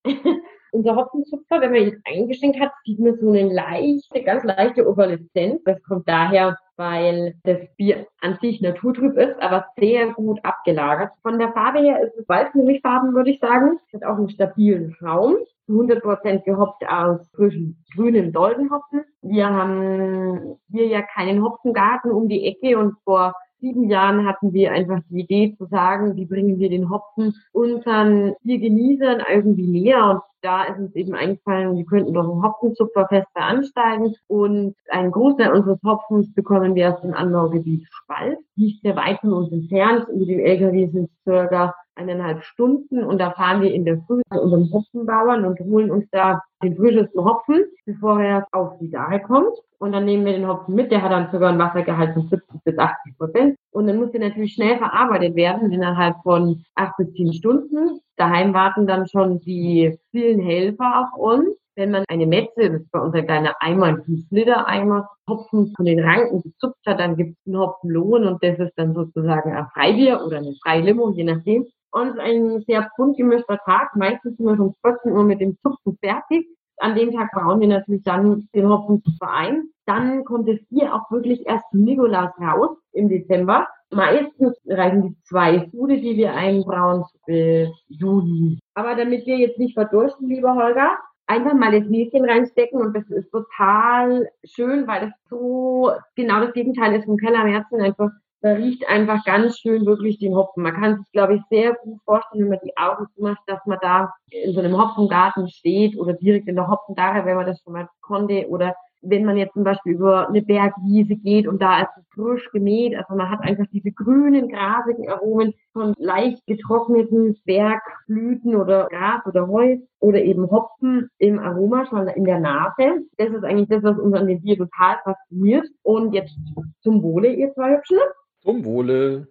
Unser 0.76 0.94
Hopfenzupfer, 0.94 1.62
wenn 1.62 1.72
man 1.72 1.80
ihn 1.80 2.02
eingeschenkt 2.04 2.60
hat, 2.60 2.70
sieht 2.84 3.00
man 3.00 3.18
so 3.18 3.30
eine 3.30 3.50
leichte, 3.50 4.22
ganz 4.22 4.44
leichte 4.44 4.86
Opaleszenz. 4.86 5.62
Das 5.64 5.82
kommt 5.82 6.06
daher, 6.06 6.58
weil 6.76 7.34
das 7.44 7.56
Bier 7.78 8.06
an 8.20 8.36
sich 8.42 8.60
naturtrüb 8.60 9.16
ist, 9.16 9.40
aber 9.40 9.64
sehr 9.80 10.12
gut 10.12 10.38
abgelagert. 10.44 11.12
Von 11.22 11.38
der 11.38 11.52
Farbe 11.52 11.78
her 11.78 12.02
ist 12.02 12.14
es 12.18 12.28
Weißmilchfarben, 12.28 13.14
würde 13.14 13.30
ich 13.30 13.40
sagen. 13.40 13.78
Hat 13.94 14.04
auch 14.04 14.18
einen 14.18 14.28
stabilen. 14.28 14.94
Zu 15.00 15.72
100% 15.72 16.44
gehopft 16.44 16.86
aus 16.86 17.26
frischen 17.34 17.82
grünen 17.94 18.30
Doldenhopfen. 18.34 19.02
Wir 19.22 19.48
haben 19.48 20.58
hier 20.70 20.88
ja 20.88 21.00
keinen 21.00 21.42
Hopfengarten 21.42 22.12
um 22.12 22.28
die 22.28 22.44
Ecke 22.44 22.78
und 22.78 22.96
vor 23.02 23.32
sieben 23.60 23.88
Jahren 23.88 24.26
hatten 24.26 24.52
wir 24.52 24.72
einfach 24.72 25.00
die 25.08 25.20
Idee 25.20 25.54
zu 25.56 25.66
sagen, 25.66 26.16
wie 26.16 26.26
bringen 26.26 26.58
wir 26.58 26.70
den 26.70 26.90
Hopfen 26.90 27.34
unseren 27.52 28.34
Biergenießern 28.42 29.22
irgendwie 29.30 29.66
näher 29.66 30.10
und 30.10 30.20
da 30.42 30.64
ist 30.64 30.78
uns 30.78 30.94
eben 30.94 31.14
eingefallen, 31.14 31.76
wir 31.76 31.84
könnten 31.84 32.12
doch 32.12 32.24
ein 32.24 32.42
Hopfenzupferfest 32.42 33.26
veranstalten 33.32 34.14
und 34.28 34.76
einen 34.90 35.10
Großteil 35.10 35.52
unseres 35.52 35.80
Hopfens 35.84 36.32
bekommen 36.34 36.76
wir 36.76 36.94
aus 36.94 37.00
dem 37.00 37.14
Anbaugebiet 37.14 37.86
Spalt. 37.90 38.38
Nicht 38.54 38.80
sehr 38.82 38.94
weit 38.94 39.18
von 39.20 39.32
uns 39.32 39.50
entfernt. 39.50 40.06
Mit 40.14 40.28
dem 40.28 40.38
LKW 40.38 40.88
sind 40.88 41.10
es 41.10 41.22
circa 41.24 41.74
eineinhalb 41.96 42.42
Stunden 42.44 43.02
und 43.02 43.18
da 43.18 43.32
fahren 43.32 43.62
wir 43.62 43.72
in 43.72 43.84
der 43.84 43.98
Früh 44.06 44.20
zu 44.32 44.40
unserem 44.40 44.72
Hopfenbauern 44.72 45.44
und 45.44 45.58
holen 45.60 45.90
uns 45.90 46.06
da 46.10 46.42
den 46.62 46.76
frischesten 46.76 47.24
Hopfen, 47.24 47.64
bevor 47.84 48.20
er 48.20 48.46
auf 48.52 48.78
die 48.78 48.90
Dache 48.90 49.20
kommt. 49.20 49.56
Und 49.78 49.92
dann 49.92 50.06
nehmen 50.06 50.24
wir 50.24 50.32
den 50.32 50.48
Hopfen 50.48 50.74
mit, 50.74 50.90
der 50.90 51.02
hat 51.02 51.12
dann 51.12 51.30
sogar 51.30 51.50
einen 51.50 51.58
Wassergehalt 51.58 52.14
von 52.14 52.28
70 52.28 52.64
bis 52.64 52.78
80 52.78 53.18
Prozent. 53.18 53.56
Und 53.72 53.86
dann 53.86 53.98
muss 53.98 54.10
der 54.12 54.20
natürlich 54.20 54.54
schnell 54.54 54.78
verarbeitet 54.78 55.34
werden, 55.34 55.70
innerhalb 55.70 56.16
von 56.22 56.64
acht 56.76 56.96
bis 56.96 57.12
zehn 57.12 57.32
Stunden. 57.34 58.00
Daheim 58.16 58.54
warten 58.54 58.86
dann 58.86 59.06
schon 59.06 59.40
die 59.40 59.98
vielen 60.10 60.40
Helfer 60.40 61.10
auf 61.12 61.18
uns. 61.18 61.56
Wenn 61.78 61.90
man 61.90 62.04
eine 62.08 62.26
Metze, 62.26 62.70
das 62.70 62.80
ist 62.80 62.90
bei 62.90 63.00
uns 63.00 63.14
ein 63.14 63.26
kleiner 63.26 63.54
Eimer, 63.60 63.86
ein 63.86 63.96
5-Liter-Eimer, 63.98 65.10
Hopfen 65.28 65.74
von 65.76 65.84
den 65.84 66.00
Ranken 66.00 66.40
gezupft 66.40 66.86
hat, 66.86 66.98
dann 66.98 67.16
gibt 67.16 67.36
es 67.38 67.46
einen 67.46 67.58
Hopfenlohn 67.58 68.24
und 68.26 68.42
das 68.42 68.58
ist 68.58 68.72
dann 68.76 68.94
sozusagen 68.94 69.52
ein 69.52 69.66
Freibier 69.74 70.24
oder 70.24 70.38
eine 70.38 70.54
Freilimo, 70.62 71.10
je 71.10 71.24
nachdem. 71.24 71.66
Und 71.96 72.08
es 72.08 72.18
ein 72.18 72.60
sehr 72.66 72.90
bunt 72.98 73.16
gemischter 73.16 73.58
Tag. 73.64 73.96
Meistens 73.96 74.36
sind 74.36 74.44
wir 74.44 74.56
schon 74.56 74.74
14 74.82 75.12
Uhr 75.12 75.24
mit 75.24 75.40
dem 75.40 75.56
Zupfen 75.62 75.96
fertig. 76.02 76.46
An 76.76 76.94
dem 76.94 77.10
Tag 77.10 77.30
brauen 77.32 77.58
wir 77.58 77.68
natürlich 77.68 78.02
dann 78.02 78.46
den 78.54 78.68
Hopfenzupfer 78.68 79.30
ein. 79.30 79.70
Dann 79.86 80.22
kommt 80.26 80.46
das 80.46 80.58
Bier 80.68 80.94
auch 80.94 81.10
wirklich 81.10 81.46
erst 81.46 81.64
Nikolaus 81.72 82.32
raus 82.38 82.76
im 82.92 83.08
Dezember. 83.08 83.66
Meistens 83.90 84.58
reichen 84.66 85.02
die 85.04 85.16
zwei 85.22 85.70
Sude, 85.72 85.96
die 85.96 86.18
wir 86.18 86.34
einbrauen, 86.34 87.04
bis 87.24 87.70
Juli. 87.88 88.58
Aber 88.74 88.94
damit 88.94 89.24
wir 89.24 89.38
jetzt 89.38 89.58
nicht 89.58 89.72
verdursten, 89.72 90.28
lieber 90.28 90.54
Holger, 90.54 90.98
einfach 91.26 91.54
mal 91.54 91.72
das 91.72 91.88
Näschen 91.88 92.28
reinstecken 92.28 92.78
und 92.78 92.94
das 92.94 93.08
ist 93.08 93.30
total 93.30 94.28
schön, 94.44 94.86
weil 94.86 95.00
das 95.00 95.12
so 95.30 95.92
genau 96.14 96.40
das 96.40 96.52
Gegenteil 96.52 96.94
ist 96.94 97.06
vom 97.06 97.16
Kellermärzen 97.16 97.80
einfach 97.80 98.10
da 98.40 98.52
riecht 98.52 98.88
einfach 98.88 99.24
ganz 99.24 99.58
schön 99.58 99.86
wirklich 99.86 100.18
den 100.18 100.34
Hopfen. 100.34 100.62
Man 100.62 100.74
kann 100.74 100.98
sich, 100.98 101.10
glaube 101.12 101.36
ich, 101.36 101.42
sehr 101.50 101.74
gut 101.74 102.00
vorstellen, 102.04 102.44
wenn 102.44 102.50
man 102.50 102.60
die 102.64 102.76
Augen 102.76 103.06
zumacht, 103.14 103.42
dass 103.46 103.60
man 103.66 103.78
da 103.80 104.12
in 104.30 104.52
so 104.52 104.60
einem 104.60 104.76
Hopfengarten 104.76 105.48
steht 105.48 105.98
oder 105.98 106.12
direkt 106.12 106.48
in 106.48 106.56
der 106.56 106.68
Hopfendache, 106.68 107.24
wenn 107.24 107.36
man 107.36 107.46
das 107.46 107.60
schon 107.62 107.72
mal 107.72 107.88
konnte 108.00 108.46
oder 108.48 108.74
wenn 109.02 109.24
man 109.24 109.36
jetzt 109.36 109.54
zum 109.54 109.64
Beispiel 109.64 109.92
über 109.94 110.28
eine 110.28 110.42
Bergwiese 110.42 111.16
geht 111.16 111.46
und 111.46 111.60
da 111.62 111.82
ist 111.82 111.90
es 111.96 112.04
frisch 112.14 112.50
gemäht, 112.50 112.96
also 112.96 113.14
man 113.14 113.30
hat 113.30 113.40
einfach 113.40 113.66
diese 113.72 113.92
grünen, 113.92 114.48
grasigen 114.48 115.08
Aromen 115.08 115.54
von 115.72 115.94
leicht 115.98 116.44
getrockneten 116.46 117.36
Bergblüten 117.44 118.56
oder 118.56 118.88
Gras 118.88 119.24
oder 119.26 119.46
Heu 119.46 119.78
oder 120.00 120.22
eben 120.22 120.50
Hopfen 120.50 121.08
im 121.18 121.38
Aroma 121.38 121.86
schon 121.86 122.08
in 122.08 122.24
der 122.24 122.40
Nase. 122.40 123.04
Das 123.16 123.30
ist 123.30 123.44
eigentlich 123.44 123.68
das, 123.68 123.82
was 123.82 123.98
uns 123.98 124.14
an 124.14 124.26
dem 124.26 124.40
Bier 124.40 124.56
total 124.56 124.96
fasziniert. 125.04 125.66
Und 125.82 126.12
jetzt 126.12 126.36
zum 126.82 127.02
Wohle, 127.02 127.32
ihr 127.32 127.52
zwei 127.52 127.76
Hübschen. 127.76 127.98
Zum 128.46 128.64
Wohle. 128.64 129.26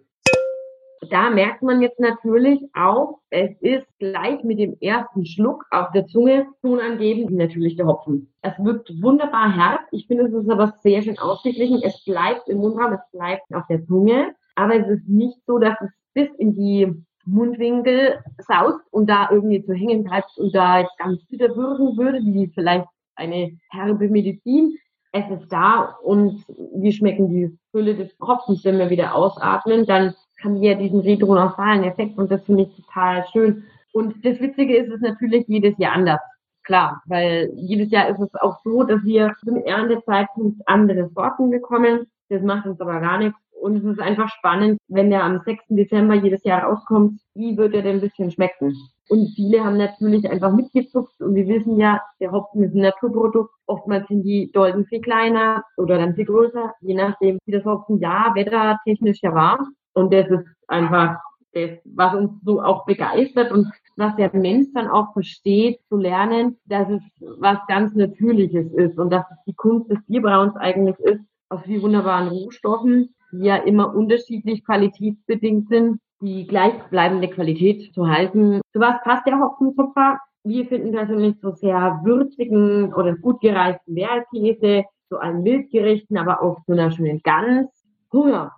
Da 1.08 1.30
merkt 1.30 1.62
man 1.62 1.80
jetzt 1.80 1.98
natürlich 1.98 2.60
auch, 2.74 3.20
es 3.30 3.50
ist 3.62 3.86
gleich 3.98 4.44
mit 4.44 4.58
dem 4.58 4.76
ersten 4.82 5.24
Schluck 5.24 5.64
auf 5.70 5.90
der 5.92 6.06
Zunge 6.06 6.46
tonangebend 6.60 7.30
natürlich 7.30 7.76
der 7.76 7.86
Hopfen. 7.86 8.30
Es 8.42 8.52
wirkt 8.58 8.90
wunderbar 9.00 9.56
herb. 9.56 9.80
Ich 9.90 10.06
finde, 10.06 10.24
es 10.24 10.34
ist 10.34 10.50
aber 10.50 10.74
sehr 10.82 11.00
schön 11.00 11.18
ausgeglichen. 11.18 11.80
Es 11.82 12.04
bleibt 12.04 12.46
im 12.50 12.58
Mundraum, 12.58 12.92
es 12.92 13.10
bleibt 13.10 13.42
auf 13.54 13.66
der 13.70 13.86
Zunge. 13.86 14.34
Aber 14.54 14.74
es 14.74 14.86
ist 14.86 15.08
nicht 15.08 15.38
so, 15.46 15.58
dass 15.58 15.80
es 15.80 15.90
bis 16.12 16.28
in 16.36 16.54
die 16.54 16.92
Mundwinkel 17.24 18.18
saust 18.46 18.84
und 18.90 19.08
da 19.08 19.30
irgendwie 19.30 19.64
so 19.66 19.72
hängen 19.72 20.04
bleibt 20.04 20.36
und 20.36 20.54
da 20.54 20.80
jetzt 20.80 20.98
ganz 20.98 21.24
bitter 21.30 21.56
würgen 21.56 21.96
würde, 21.96 22.18
wie 22.20 22.48
vielleicht 22.54 22.86
eine 23.14 23.58
herbe 23.70 24.10
Medizin. 24.10 24.76
Es 25.12 25.28
ist 25.30 25.50
da 25.50 25.96
und 26.02 26.44
wir 26.74 26.92
schmecken 26.92 27.28
die 27.28 27.56
Fülle 27.70 27.94
des 27.94 28.14
Hopfens, 28.20 28.64
wenn 28.64 28.78
wir 28.78 28.90
wieder 28.90 29.14
ausatmen, 29.14 29.86
dann 29.86 30.14
haben 30.42 30.60
wir 30.60 30.74
diesen 30.74 31.00
retronassalen 31.00 31.84
Effekt 31.84 32.18
und 32.18 32.30
das 32.30 32.44
finde 32.44 32.64
ich 32.64 32.76
total 32.76 33.24
schön. 33.32 33.64
Und 33.92 34.24
das 34.24 34.40
Witzige 34.40 34.76
ist 34.76 34.92
es 34.92 35.00
natürlich 35.00 35.46
jedes 35.48 35.78
Jahr 35.78 35.94
anders. 35.94 36.20
Klar, 36.64 37.00
weil 37.06 37.50
jedes 37.54 37.90
Jahr 37.90 38.08
ist 38.08 38.20
es 38.20 38.34
auch 38.34 38.58
so, 38.64 38.82
dass 38.82 39.02
wir 39.04 39.34
zum 39.44 39.56
Erntezeitpunkt 39.64 40.60
andere 40.66 41.08
Sorten 41.14 41.50
bekommen. 41.50 42.06
Das 42.28 42.42
macht 42.42 42.66
uns 42.66 42.80
aber 42.80 43.00
gar 43.00 43.18
nichts. 43.18 43.38
Und 43.60 43.76
es 43.76 43.84
ist 43.84 44.00
einfach 44.00 44.28
spannend, 44.28 44.78
wenn 44.88 45.10
der 45.10 45.24
am 45.24 45.40
6. 45.44 45.62
Dezember 45.68 46.14
jedes 46.14 46.42
Jahr 46.44 46.64
rauskommt, 46.64 47.20
wie 47.34 47.56
wird 47.56 47.74
er 47.74 47.82
denn 47.82 47.96
ein 47.96 48.00
bisschen 48.00 48.30
schmecken? 48.30 48.74
Und 49.08 49.32
viele 49.36 49.64
haben 49.64 49.76
natürlich 49.76 50.28
einfach 50.28 50.52
mitgezupft 50.52 51.20
und 51.20 51.34
wir 51.34 51.46
wissen 51.46 51.78
ja, 51.78 52.00
der 52.20 52.32
Hopfen 52.32 52.64
ist 52.64 52.74
ein 52.74 52.80
Naturprodukt. 52.80 53.54
Oftmals 53.66 54.08
sind 54.08 54.24
die 54.24 54.50
Dolden 54.52 54.84
viel 54.86 55.00
kleiner 55.00 55.62
oder 55.76 55.98
dann 55.98 56.14
viel 56.14 56.24
größer, 56.24 56.72
je 56.80 56.94
nachdem, 56.94 57.38
wie 57.44 57.52
das 57.52 57.64
Hopfenjahr 57.64 58.34
wettertechnisch 58.34 59.20
ja 59.22 59.32
war. 59.32 59.60
Und 59.94 60.12
das 60.12 60.28
ist 60.28 60.44
einfach 60.66 61.18
das, 61.52 61.70
was 61.84 62.14
uns 62.14 62.30
so 62.44 62.60
auch 62.60 62.84
begeistert 62.84 63.52
und 63.52 63.68
was 63.96 64.14
der 64.16 64.34
Mensch 64.34 64.66
dann 64.74 64.88
auch 64.88 65.12
versteht, 65.12 65.80
zu 65.88 65.96
lernen, 65.96 66.58
dass 66.66 66.88
es 66.90 67.02
was 67.38 67.58
ganz 67.68 67.94
Natürliches 67.94 68.70
ist 68.72 68.98
und 68.98 69.10
dass 69.10 69.24
es 69.30 69.38
die 69.46 69.54
Kunst 69.54 69.90
des 69.90 70.04
Bierbrauens 70.06 70.54
eigentlich 70.56 70.98
ist, 70.98 71.22
aus 71.48 71.60
wie 71.66 71.80
wunderbaren 71.80 72.28
Rohstoffen, 72.28 73.14
die 73.32 73.46
ja 73.46 73.56
immer 73.56 73.94
unterschiedlich 73.94 74.64
qualitätsbedingt 74.64 75.68
sind, 75.68 76.00
die 76.20 76.46
gleichbleibende 76.46 77.28
Qualität 77.28 77.92
zu 77.94 78.08
halten. 78.08 78.60
Zu 78.72 78.80
was 78.80 79.02
passt 79.02 79.26
der 79.26 79.38
Hopfenzupfer? 79.38 80.18
Wir 80.44 80.66
finden 80.66 80.92
persönlich 80.92 81.36
so 81.42 81.52
sehr 81.52 82.00
würzigen 82.04 82.94
oder 82.94 83.16
gut 83.16 83.40
gereiften 83.40 83.94
Meerkäse, 83.94 84.84
zu 85.08 85.18
allen 85.18 85.44
Wildgerichten, 85.44 86.16
aber 86.16 86.42
auch 86.42 86.64
zu 86.64 86.72
einer 86.72 86.90
schönen 86.90 87.20
Gans. 87.22 87.68
Oh 88.12 88.28
ja, 88.28 88.52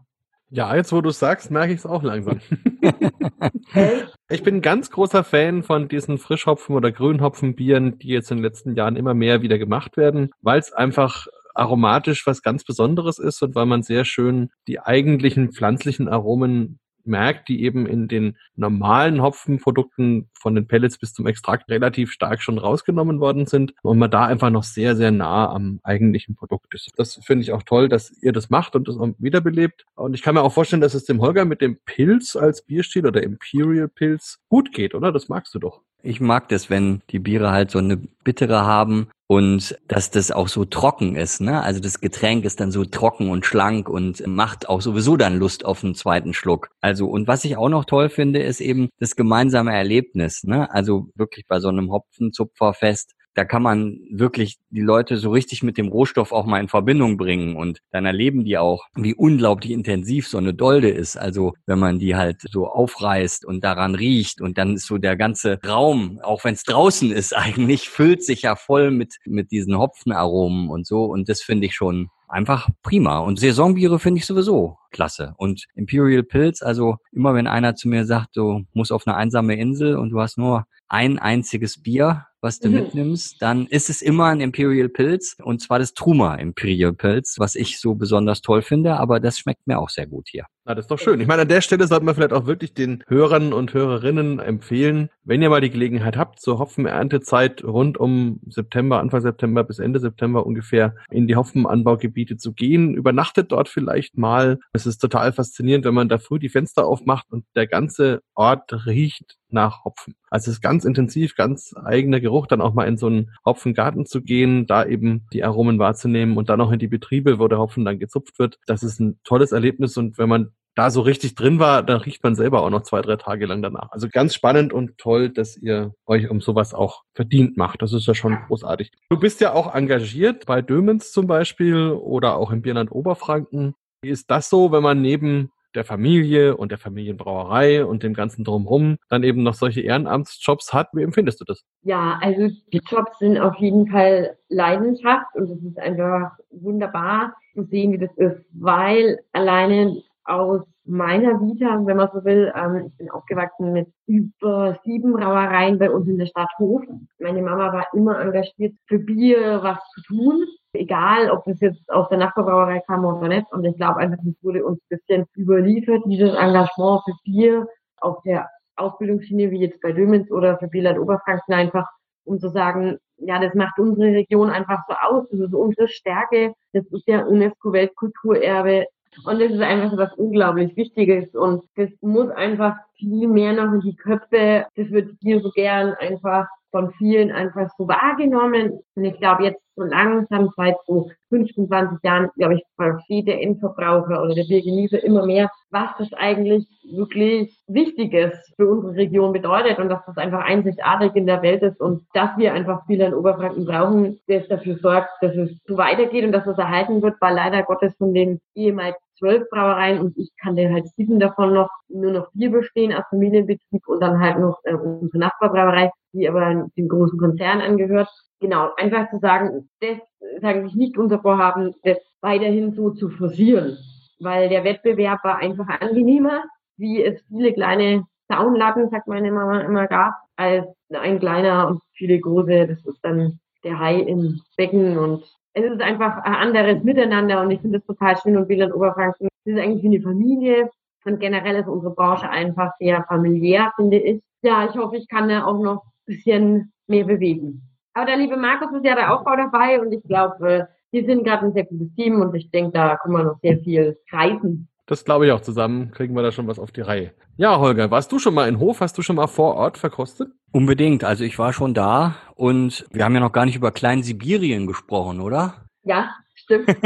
Ja, 0.51 0.75
jetzt 0.77 0.93
wo 0.93 1.01
du 1.01 1.11
sagst, 1.11 1.51
merke 1.51 1.73
ich 1.73 1.81
es 1.81 1.87
auch 1.87 2.03
langsam. 2.03 2.41
ich 4.31 4.43
bin 4.43 4.57
ein 4.57 4.63
ganz 4.63 4.91
großer 4.91 5.25
Fan 5.25 5.63
von 5.63 5.89
diesen 5.89 6.19
Frischhopfen- 6.19 6.77
oder 6.77 6.93
Grünhopfenbieren, 6.93 7.99
die 7.99 8.09
jetzt 8.09 8.31
in 8.31 8.39
den 8.39 8.45
letzten 8.45 8.75
Jahren 8.75 8.97
immer 8.97 9.15
mehr 9.15 9.43
wieder 9.43 9.59
gemacht 9.59 9.97
werden, 9.97 10.31
weil 10.41 10.59
es 10.59 10.73
einfach 10.73 11.27
aromatisch 11.55 12.27
was 12.27 12.43
ganz 12.43 12.65
Besonderes 12.65 13.19
ist 13.19 13.43
und 13.43 13.55
weil 13.55 13.67
man 13.67 13.83
sehr 13.83 14.05
schön 14.05 14.51
die 14.69 14.81
eigentlichen 14.81 15.53
pflanzlichen 15.53 16.09
Aromen 16.09 16.79
merkt, 17.09 17.49
die 17.49 17.63
eben 17.63 17.87
in 17.87 18.07
den 18.09 18.37
normalen 18.57 19.23
Hopfenprodukten 19.23 20.29
von 20.35 20.55
den 20.55 20.67
Pellets 20.67 20.99
bis 20.99 21.13
zum 21.13 21.27
Extrakt 21.27 21.69
relativ 21.71 22.13
stark 22.13 22.43
schon 22.43 22.59
rausgenommen 22.59 23.21
worden 23.21 23.47
sind 23.47 23.75
und 23.83 23.99
man 23.99 24.11
da 24.11 24.27
einfach 24.27 24.51
noch 24.51 24.63
sehr, 24.63 24.95
sehr 24.97 25.11
nah 25.11 25.51
am 25.51 25.81
eigentlichen 25.83 26.37
Produkt 26.37 26.75
ist. 26.75 26.91
Das 26.97 27.21
finde 27.25 27.43
ich 27.43 27.53
auch 27.53 27.63
toll, 27.63 27.89
dass 27.89 28.13
ihr 28.23 28.33
das 28.33 28.51
macht 28.51 28.77
und 28.77 28.87
das 28.87 28.97
auch 28.97 29.09
wiederbelebt. 29.19 29.87
Und 29.95 30.15
ich 30.15 30.23
kann 30.23 30.35
mir 30.35 30.43
auch 30.43 30.53
vorstellen, 30.53 30.83
dass 30.83 30.95
es 30.95 31.05
dem 31.05 31.21
Holger 31.21 31.45
mit 31.45 31.61
dem 31.61 31.79
Pilz 31.85 32.37
als 32.37 32.63
Bierstil 32.63 33.07
oder 33.07 33.23
Imperial 33.23 33.89
Pilz 33.89 34.39
gut 34.49 34.73
geht, 34.73 34.95
oder? 34.95 35.13
Das 35.13 35.29
magst 35.29 35.55
du 35.55 35.59
doch. 35.59 35.83
Ich 36.03 36.21
mag 36.21 36.49
das, 36.49 36.71
wenn 36.71 37.03
die 37.11 37.19
Biere 37.19 37.51
halt 37.51 37.71
so 37.71 37.79
eine 37.79 37.97
bittere 37.97 38.65
haben 38.65 39.09
und 39.29 39.79
dass 39.89 40.11
das 40.11 40.31
auch 40.31 40.49
so 40.49 40.65
trocken 40.65 41.15
ist. 41.15 41.43
Ne? 41.43 41.63
Also 41.63 41.81
das 41.81 42.01
Getränk 42.01 42.47
ist 42.47 42.61
dann 42.61 42.73
so 42.73 42.87
trocken 42.87 43.29
und 43.31 43.45
schlank 43.45 43.89
und 43.91 44.27
macht 44.27 44.71
auch 44.71 44.81
sowieso 44.81 45.19
dann 45.19 45.39
Lust 45.39 45.67
auf 45.67 45.85
einen 45.85 45.95
zweiten 45.95 46.33
Schluck. 46.33 46.71
Also 46.81 47.07
und 47.07 47.29
was 47.29 47.45
ich 47.45 47.59
auch 47.59 47.69
noch 47.69 47.85
toll 47.85 48.09
finde, 48.09 48.43
ist 48.43 48.61
eben 48.61 48.89
das 48.99 49.17
gemeinsame 49.17 49.75
Erlebnis. 49.75 50.45
Ne? 50.45 50.73
Also 50.73 51.11
wirklich 51.15 51.47
bei 51.47 51.61
so 51.61 51.69
einem 51.69 51.93
Hopfenzupferfest 51.93 53.15
da 53.39 53.45
kann 53.45 53.63
man 53.63 54.01
wirklich 54.11 54.59
die 54.71 54.81
Leute 54.81 55.17
so 55.17 55.31
richtig 55.31 55.63
mit 55.63 55.79
dem 55.79 55.87
Rohstoff 55.87 56.33
auch 56.33 56.45
mal 56.45 56.59
in 56.59 56.67
Verbindung 56.67 57.17
bringen 57.17 57.55
und 57.55 57.79
dann 57.93 58.05
erleben 58.05 58.45
die 58.45 58.59
auch, 58.59 58.87
wie 58.97 59.15
unglaublich 59.15 59.71
intensiv 59.71 60.27
so 60.27 60.39
eine 60.39 60.55
Dolde 60.55 60.89
ist. 60.89 61.17
Also 61.17 61.55
wenn 61.65 61.79
man 61.79 62.01
die 62.01 62.17
halt 62.17 62.41
so 62.51 62.67
aufreißt 62.67 63.45
und 63.45 63.63
daran 63.63 63.95
riecht 63.95 64.41
und 64.41 64.59
dann 64.59 64.75
ist 64.75 64.87
so 64.87 64.99
der 64.99 65.15
ganze 65.15 65.61
Raum, 65.65 66.19
auch 66.21 66.43
wenn 66.43 66.55
es 66.55 66.65
draußen 66.65 67.13
ist 67.13 67.33
eigentlich, 67.37 67.89
füllt 67.89 68.25
sich 68.25 68.43
ja 68.43 68.57
voll 68.57 68.91
mit, 68.91 69.19
mit 69.25 69.53
diesen 69.53 69.79
Hopfenaromen 69.79 70.69
und 70.69 70.85
so 70.85 71.05
und 71.05 71.29
das 71.29 71.41
finde 71.41 71.67
ich 71.67 71.77
schon 71.77 72.09
einfach 72.27 72.69
prima. 72.83 73.21
Und 73.21 73.39
Saisonbiere 73.39 74.01
finde 74.01 74.19
ich 74.19 74.27
sowieso 74.27 74.79
klasse. 74.91 75.35
Und 75.37 75.67
Imperial 75.77 76.25
Pills, 76.25 76.61
also 76.61 76.97
immer 77.13 77.35
wenn 77.35 77.47
einer 77.47 77.77
zu 77.77 77.89
mir 77.89 78.05
sagt, 78.05 78.37
du 78.37 78.65
musst 78.73 78.91
auf 78.91 79.07
eine 79.07 79.17
einsame 79.17 79.55
Insel 79.55 79.97
und 79.97 80.11
du 80.11 80.21
hast 80.21 80.39
nur 80.39 80.67
ein 80.89 81.19
einziges 81.19 81.81
Bier, 81.81 82.27
was 82.41 82.61
du 82.61 82.69
mhm. 82.69 82.75
mitnimmst, 82.75 83.41
dann 83.41 83.67
ist 83.67 83.91
es 83.91 84.03
immer 84.03 84.27
ein 84.27 84.41
Imperial 84.41 84.89
Pilz 84.89 85.37
und 85.43 85.61
zwar 85.61 85.79
das 85.79 85.95
Truma 85.95 86.37
Imperial 86.37 86.93
Pilz, 86.93 87.37
was 87.39 87.55
ich 87.55 87.81
so 87.81 87.95
besonders 87.95 88.43
toll 88.43 88.63
finde, 88.63 88.99
aber 88.99 89.21
das 89.21 89.39
schmeckt 89.39 89.67
mir 89.67 89.79
auch 89.79 89.91
sehr 89.91 90.07
gut 90.07 90.29
hier. 90.31 90.47
Na, 90.69 90.75
das 90.75 90.85
ist 90.85 90.91
doch 90.91 90.99
schön. 90.99 91.19
Ich 91.19 91.27
meine, 91.27 91.43
an 91.43 91.49
der 91.49 91.63
Stelle 91.63 91.87
sollte 91.87 92.05
man 92.05 92.15
vielleicht 92.15 92.35
auch 92.35 92.45
wirklich 92.45 92.75
den 92.75 93.03
Hörern 93.07 93.55
und 93.55 93.73
Hörerinnen 93.73 94.39
empfehlen, 94.39 95.09
wenn 95.25 95.41
ihr 95.41 95.49
mal 95.49 95.63
die 95.63 95.71
Gelegenheit 95.71 96.19
habt, 96.19 96.41
zur 96.41 96.59
Hopfenerntezeit 96.59 97.65
rund 97.65 97.97
um 97.97 98.41
September, 98.47 99.01
Anfang 99.01 99.23
September 99.23 99.65
bis 99.65 99.79
Ende 99.79 99.99
September 99.99 100.45
ungefähr 100.45 100.95
in 101.11 101.27
die 101.27 101.37
Hopfenanbaugebiete 101.37 102.37
zu 102.37 102.53
gehen, 102.53 102.93
übernachtet 102.93 103.51
dort 103.51 103.71
vielleicht 103.71 104.19
mal. 104.19 104.59
Es 104.75 104.85
ist 104.85 104.99
total 104.99 105.33
faszinierend, 105.33 105.87
wenn 105.87 105.95
man 105.95 106.11
da 106.11 106.19
früh 106.19 106.39
die 106.39 106.51
Fenster 106.51 106.87
aufmacht 106.87 107.29
und 107.31 107.47
der 107.57 107.67
ganze 107.67 108.21
Ort 108.35 108.85
riecht 108.85 109.39
nach 109.51 109.85
Hopfen. 109.85 110.15
Also 110.31 110.51
es 110.51 110.57
ist 110.57 110.61
ganz 110.61 110.85
intensiv, 110.85 111.35
ganz 111.35 111.75
eigener 111.83 112.21
Geruch, 112.21 112.47
dann 112.47 112.61
auch 112.61 112.75
mal 112.75 112.87
in 112.87 112.99
so 112.99 113.07
einen 113.07 113.31
Hopfengarten 113.45 114.05
zu 114.05 114.23
gehen, 114.23 114.67
da 114.67 114.85
eben 114.85 115.27
die 115.33 115.45
Aromen 115.45 115.79
wahrzunehmen 115.79 116.37
und 116.37 116.51
dann 116.51 116.61
auch 116.61 116.71
in 116.71 116.79
die 116.79 116.89
Betriebe, 116.89 117.39
wo 117.39 117.49
der 117.49 117.59
Hopfen 117.59 117.85
dann 117.85 117.99
gezupft 117.99 118.39
wird. 118.39 118.59
Das 118.67 118.83
ist 118.83 119.01
ein 119.01 119.19
tolles 119.25 119.53
Erlebnis 119.53 119.97
und 119.97 120.19
wenn 120.19 120.29
man 120.29 120.53
da 120.75 120.91
so 120.91 121.01
richtig 121.01 121.35
drin 121.35 121.59
war, 121.59 121.83
dann 121.83 122.01
riecht 122.01 122.23
man 122.23 122.37
selber 122.37 122.63
auch 122.63 122.71
noch 122.71 122.83
zwei, 122.83 123.03
drei 123.03 123.17
Tage 123.17 123.47
lang 123.47 123.63
danach. 123.63 123.91
Also 123.91 124.09
ganz 124.09 124.33
spannend 124.33 124.73
und 124.73 124.97
toll, 124.97 125.29
dass 125.29 125.57
ihr 125.57 125.93
euch 126.07 126.31
um 126.31 126.41
sowas 126.41 126.73
auch 126.73 127.03
verdient 127.15 127.57
macht. 127.57 127.83
Das 127.83 127.93
ist 127.93 128.07
ja 128.07 128.15
schon 128.15 128.39
großartig. 128.47 128.93
Du 129.11 129.19
bist 129.19 129.41
ja 129.41 129.55
auch 129.55 129.75
engagiert 129.75 130.47
bei 130.47 130.63
Dömens 130.63 131.11
zum 131.11 131.27
Beispiel 131.27 131.91
oder 131.91 132.37
auch 132.37 132.53
im 132.53 132.63
Bierland 132.63 132.93
Oberfranken. 132.93 133.75
Wie 134.03 134.11
ist 134.11 134.31
das 134.31 134.49
so, 134.49 134.71
wenn 134.71 134.85
man 134.85 135.03
neben 135.03 135.51
der 135.75 135.85
Familie 135.85 136.57
und 136.57 136.71
der 136.71 136.79
Familienbrauerei 136.79 137.85
und 137.85 138.03
dem 138.03 138.15
ganzen 138.15 138.45
Drumherum 138.45 138.97
dann 139.09 139.23
eben 139.23 139.43
noch 139.43 139.55
solche 139.55 139.81
Ehrenamtsjobs 139.81 140.73
hat. 140.73 140.89
Wie 140.93 141.03
empfindest 141.03 141.41
du 141.41 141.45
das? 141.45 141.63
Ja, 141.83 142.19
also 142.23 142.49
die 142.73 142.81
Jobs 142.89 143.19
sind 143.19 143.39
auf 143.39 143.57
jeden 143.57 143.89
Fall 143.89 144.37
Leidenschaft 144.49 145.35
und 145.35 145.51
es 145.51 145.63
ist 145.63 145.79
einfach 145.79 146.33
wunderbar 146.51 147.35
zu 147.55 147.65
sehen, 147.65 147.93
wie 147.93 147.99
das 147.99 148.17
ist, 148.17 148.45
weil 148.53 149.19
alleine 149.33 150.03
aus 150.29 150.63
meiner 150.85 151.41
Vita, 151.41 151.81
wenn 151.85 151.97
man 151.97 152.11
so 152.13 152.25
will, 152.25 152.53
ähm, 152.55 152.87
ich 152.87 152.97
bin 152.97 153.11
aufgewachsen 153.11 153.73
mit 153.73 153.89
über 154.07 154.79
sieben 154.85 155.13
Brauereien 155.13 155.79
bei 155.79 155.91
uns 155.91 156.07
in 156.09 156.19
der 156.19 156.27
Stadt 156.27 156.51
Hof. 156.59 156.83
Meine 157.19 157.43
Mama 157.43 157.73
war 157.73 157.87
immer 157.95 158.21
engagiert 158.21 158.75
für 158.87 158.99
Bier 158.99 159.61
was 159.63 159.79
zu 159.95 160.03
tun 160.03 160.47
egal 160.73 161.31
ob 161.31 161.47
es 161.47 161.61
jetzt 161.61 161.89
aus 161.91 162.09
der 162.09 162.19
Nachbarbrauerei 162.19 162.81
kam 162.87 163.05
oder 163.05 163.29
nicht. 163.29 163.51
Und 163.53 163.65
ich 163.65 163.77
glaube 163.77 164.01
einfach, 164.01 164.19
das 164.25 164.35
wurde 164.43 164.65
uns 164.65 164.81
ein 164.81 164.99
bisschen 164.99 165.27
überliefert, 165.37 166.03
dieses 166.07 166.35
Engagement 166.35 167.03
für 167.05 167.15
Bier 167.25 167.67
auf 168.01 168.23
der 168.25 168.49
Ausbildungsschiene, 168.77 169.51
wie 169.51 169.61
jetzt 169.61 169.81
bei 169.81 169.93
Dömens 169.93 170.31
oder 170.31 170.59
für 170.59 170.69
Bieland 170.69 170.99
Oberfranken 170.99 171.55
einfach, 171.55 171.89
um 172.25 172.39
zu 172.39 172.49
sagen, 172.49 172.99
ja, 173.17 173.41
das 173.41 173.55
macht 173.55 173.79
unsere 173.79 174.13
Region 174.13 174.51
einfach 174.51 174.81
so 174.87 174.95
aus, 174.95 175.27
das 175.31 175.41
ist 175.41 175.55
unsere 175.55 175.89
Stärke, 175.89 176.55
das 176.73 176.85
ist 176.87 177.07
ja 177.07 177.25
UNESCO-Weltkulturerbe. 177.25 178.87
Und 179.25 179.41
das 179.41 179.51
ist 179.51 179.61
einfach 179.61 179.91
so 179.91 179.97
was 179.97 180.13
unglaublich 180.15 180.77
Wichtiges 180.77 181.35
und 181.35 181.65
das 181.77 181.89
muss 182.01 182.31
einfach 182.31 182.77
viel 182.95 183.29
mehr 183.29 183.53
noch 183.53 183.73
in 183.73 183.81
die 183.81 183.97
Köpfe, 183.97 184.67
das 184.77 184.91
wird 184.91 185.11
hier 185.21 185.41
so 185.41 185.51
gern 185.51 185.95
einfach 185.95 186.47
von 186.71 186.93
vielen 186.93 187.31
einfach 187.31 187.71
so 187.77 187.89
wahrgenommen. 187.89 188.81
Und 188.95 189.05
ich 189.05 189.19
glaube, 189.19 189.45
jetzt 189.45 189.63
so 189.77 189.85
langsam 189.85 190.51
seit 190.57 190.77
so 190.87 191.11
15, 191.31 191.69
20 191.69 192.03
Jahren, 192.03 192.31
glaube 192.37 192.55
ich, 192.55 192.63
versteht 192.77 193.29
der 193.29 193.41
Endverbraucher 193.43 194.23
oder 194.23 194.35
der 194.35 194.45
Biergenießer 194.45 195.03
immer 195.05 195.25
mehr, 195.25 195.51
was 195.71 195.91
das 195.99 196.13
eigentlich 196.15 196.67
wirklich 196.91 197.57
Wichtiges 197.69 198.33
für 198.57 198.69
unsere 198.69 198.97
Region 198.97 199.33
bedeutet 199.33 199.79
und 199.79 199.89
dass 199.89 200.05
das 200.07 200.17
einfach 200.17 200.45
einzigartig 200.45 201.15
in 201.15 201.27
der 201.27 201.43
Welt 201.43 201.63
ist 201.63 201.81
und 201.81 202.03
dass 202.13 202.37
wir 202.37 202.53
einfach 202.53 202.85
viele 202.87 203.07
in 203.07 203.15
Oberfranken 203.15 203.65
brauchen, 203.65 204.19
das 204.27 204.49
dafür 204.49 204.79
sorgt, 204.79 205.11
dass 205.21 205.37
es 205.37 205.51
so 205.67 205.77
weitergeht 205.77 206.25
und 206.25 206.33
dass 206.33 206.47
es 206.47 206.59
erhalten 206.59 207.01
wird, 207.03 207.15
weil 207.21 207.35
leider 207.35 207.63
Gottes 207.63 207.95
von 207.99 208.15
den 208.15 208.41
ehemals 208.55 208.97
zwölf 209.19 209.49
Brauereien 209.51 210.01
und 210.01 210.17
ich 210.17 210.31
kann 210.41 210.57
dir 210.57 210.73
halt 210.73 210.89
sieben 210.89 211.19
davon 211.19 211.55
noch 211.55 211.71
nur 211.89 212.13
noch 212.13 212.31
vier 212.33 212.51
bestehen 212.51 212.93
als 212.93 213.07
Familienbetrieb 213.09 213.87
und 213.87 214.01
dann 214.01 214.21
halt 214.21 214.39
noch 214.39 214.59
äh, 214.65 214.75
unsere 214.75 215.19
Nachbarbrauerei, 215.19 215.91
die 216.13 216.29
aber 216.29 216.69
dem 216.77 216.89
großen 216.89 217.19
Konzern 217.19 217.61
angehört. 217.61 218.09
Genau, 218.41 218.71
einfach 218.77 219.11
zu 219.11 219.19
sagen, 219.19 219.69
das 219.81 219.99
sagen 220.41 220.65
sich 220.65 220.75
nicht 220.75 220.99
unser 220.99 221.21
Vorhaben, 221.21 221.75
das 221.83 221.99
weiterhin 222.21 222.73
so 222.73 222.91
zu 222.91 223.09
forcieren, 223.11 223.77
weil 224.21 224.49
der 224.49 224.65
Wettbewerb 224.65 225.23
war 225.25 225.39
einfach 225.39 225.69
angenehmer, 225.81 226.45
wie 226.77 227.03
es 227.03 227.21
viele 227.29 227.53
kleine 227.53 228.05
Zaunlatten, 228.29 228.91
sagt 228.91 229.09
meine 229.09 229.33
Mama 229.33 229.61
immer, 229.61 229.87
gab, 229.87 230.15
als 230.37 230.67
ein 230.91 231.19
kleiner 231.19 231.69
und 231.69 231.81
viele 231.93 232.21
große, 232.21 232.67
das 232.67 232.85
ist 232.85 233.01
dann 233.03 233.41
der 233.65 233.79
Hai 233.79 233.97
im 233.97 234.41
Becken 234.57 234.99
und 234.99 235.25
es 235.65 235.73
ist 235.73 235.81
einfach 235.81 236.19
ein 236.25 236.35
anderes 236.35 236.83
Miteinander 236.85 237.41
und 237.43 237.51
ich 237.51 237.61
finde 237.61 237.79
es 237.79 237.87
total 237.87 238.17
schön 238.17 238.37
und 238.37 238.49
Wieland 238.49 238.75
Oberfranken 238.75 239.29
das 239.45 239.55
ist 239.55 239.61
eigentlich 239.61 239.83
wie 239.83 239.97
eine 239.97 240.03
Familie 240.03 240.71
und 241.05 241.21
generell 241.21 241.57
ist 241.57 241.69
unsere 241.69 241.95
Branche 241.95 242.29
einfach 242.29 242.73
sehr 242.79 243.05
familiär, 243.05 243.73
finde 243.77 243.99
ich. 243.99 244.23
Ja, 244.43 244.69
ich 244.69 244.77
hoffe, 244.77 244.97
ich 244.97 245.09
kann 245.09 245.29
da 245.29 245.45
auch 245.47 245.59
noch 245.59 245.85
ein 245.85 245.91
bisschen 246.07 246.73
mehr 246.87 247.05
bewegen. 247.05 247.63
Aber 247.95 248.07
der 248.07 248.19
liebe 248.19 248.37
Markus 248.37 248.71
ist 248.73 248.85
ja 248.85 248.95
der 248.95 249.15
Aufbau 249.15 249.37
dabei 249.37 249.81
und 249.81 249.91
ich 249.93 250.03
glaube, 250.03 250.69
wir 250.91 251.05
sind 251.05 251.25
gerade 251.25 251.47
ein 251.47 251.53
sehr 251.53 251.65
gutes 251.65 251.95
Team 251.95 252.21
und 252.21 252.35
ich 252.35 252.51
denke, 252.51 252.73
da 252.73 252.97
können 252.97 253.15
wir 253.15 253.25
noch 253.25 253.41
sehr 253.41 253.59
viel 253.59 253.99
reißen. 254.13 254.69
Das 254.89 255.05
glaube 255.05 255.27
ich 255.27 255.33
auch 255.33 255.43
zusammen. 255.43 255.91
Kriegen 255.91 256.17
wir 256.17 256.23
da 256.23 256.33
schon 256.33 256.49
was 256.49 256.59
auf 256.59 256.73
die 256.73 256.81
Reihe. 256.81 257.13
Ja, 257.37 257.59
Holger, 257.59 257.91
warst 257.91 258.11
du 258.11 258.19
schon 258.19 258.33
mal 258.33 258.49
in 258.49 258.59
Hof? 258.59 258.81
Hast 258.81 258.97
du 258.97 259.03
schon 259.03 259.17
mal 259.17 259.27
vor 259.27 259.55
Ort 259.55 259.77
verkostet? 259.77 260.33
Unbedingt. 260.51 261.05
Also 261.05 261.25
ich 261.25 261.39
war 261.39 261.53
schon 261.53 261.75
da 261.75 262.17
und 262.37 262.87
wir 262.91 263.05
haben 263.05 263.15
ja 263.15 263.21
noch 263.21 263.33
gar 263.33 263.45
nicht 263.45 263.57
über 263.57 263.71
Klein-Sibirien 263.71 264.67
gesprochen, 264.67 265.21
oder? 265.21 265.67
Ja, 265.83 266.09
stimmt. 266.35 266.69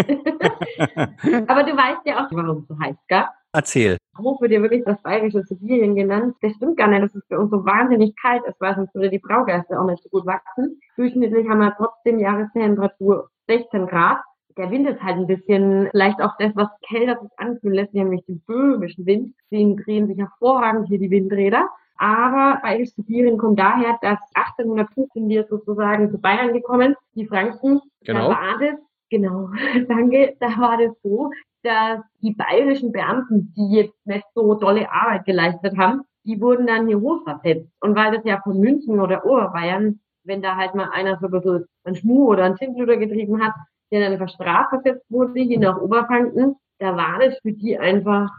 Aber 1.46 1.62
du 1.62 1.76
weißt 1.76 2.00
ja 2.04 2.26
auch, 2.26 2.28
warum 2.32 2.58
es 2.58 2.68
so 2.68 2.76
heißt, 2.78 2.98
gell? 3.06 3.24
Erzähl. 3.52 3.98
Hof 4.18 4.40
wird 4.40 4.50
ja 4.50 4.62
wirklich 4.62 4.82
das 4.84 5.00
bayerische 5.02 5.44
Sibirien 5.44 5.94
genannt. 5.94 6.34
Das 6.42 6.54
stimmt 6.54 6.78
gar 6.78 6.88
nicht, 6.88 7.04
dass 7.04 7.14
es 7.14 7.24
für 7.28 7.38
uns 7.38 7.52
so 7.52 7.64
wahnsinnig 7.64 8.16
kalt 8.20 8.42
ist, 8.48 8.60
weil 8.60 8.74
sonst 8.74 8.92
würde 8.96 9.10
die 9.10 9.20
Braugeister 9.20 9.80
auch 9.80 9.86
nicht 9.86 10.02
so 10.02 10.08
gut 10.08 10.26
wachsen. 10.26 10.80
Durchschnittlich 10.96 11.48
haben 11.48 11.60
wir 11.60 11.72
trotzdem 11.76 12.18
Jahrestemperatur 12.18 13.30
16 13.46 13.86
Grad 13.86 14.18
der 14.56 14.70
Wind 14.70 14.88
ist 14.88 15.02
halt 15.02 15.16
ein 15.16 15.26
bisschen 15.26 15.88
vielleicht 15.90 16.20
auch 16.20 16.36
das, 16.38 16.54
was 16.54 16.68
kälter 16.88 17.20
sich 17.20 17.30
anfühlen 17.36 17.74
lässt, 17.74 17.94
nämlich 17.94 18.24
den 18.26 18.40
böhmischen 18.46 19.06
Wind. 19.06 19.34
Den 19.50 19.76
drehen 19.76 20.06
sich 20.06 20.18
hervorragend 20.18 20.88
hier 20.88 20.98
die 20.98 21.10
Windräder. 21.10 21.68
Aber 21.96 22.60
Bayerisch 22.62 22.90
Sibirien 22.94 23.38
kommt 23.38 23.60
daher, 23.60 23.98
dass 24.02 24.18
1815 24.34 25.28
wir 25.28 25.46
sozusagen 25.48 26.10
zu 26.10 26.18
Bayern 26.18 26.52
gekommen, 26.52 26.96
die 27.14 27.26
Franken. 27.26 27.80
Genau. 28.04 28.28
Da 28.28 28.34
war 28.34 28.58
das, 28.58 28.78
genau, 29.08 29.50
danke, 29.88 30.36
da 30.40 30.48
war 30.58 30.78
das 30.78 30.96
so, 31.02 31.30
dass 31.62 32.00
die 32.20 32.34
bayerischen 32.34 32.90
Beamten, 32.90 33.52
die 33.56 33.76
jetzt 33.76 34.06
nicht 34.06 34.26
so 34.34 34.54
tolle 34.56 34.90
Arbeit 34.90 35.26
geleistet 35.26 35.76
haben, 35.78 36.02
die 36.24 36.40
wurden 36.40 36.66
dann 36.66 36.88
hier 36.88 37.00
hochversetzt. 37.00 37.70
Und 37.80 37.94
weil 37.94 38.12
das 38.12 38.24
ja 38.24 38.40
von 38.42 38.58
München 38.58 39.00
oder 39.00 39.24
Oberbayern, 39.24 40.00
wenn 40.24 40.42
da 40.42 40.56
halt 40.56 40.74
mal 40.74 40.90
einer 40.92 41.18
so 41.18 41.26
ein 41.26 41.32
bisschen 41.32 41.64
einen 41.84 41.96
Schmuh 41.96 42.28
oder 42.28 42.44
einen 42.44 42.58
Schindluder 42.58 42.96
getrieben 42.96 43.42
hat, 43.42 43.54
der 43.92 44.08
dann 44.08 44.18
verstraft 44.18 44.70
versetzt 44.70 45.04
wurde, 45.10 45.40
hier 45.40 45.60
nach 45.60 45.80
Oberfranken, 45.80 46.56
da 46.78 46.96
war 46.96 47.18
das 47.20 47.38
für 47.42 47.52
die 47.52 47.78
einfach 47.78 48.30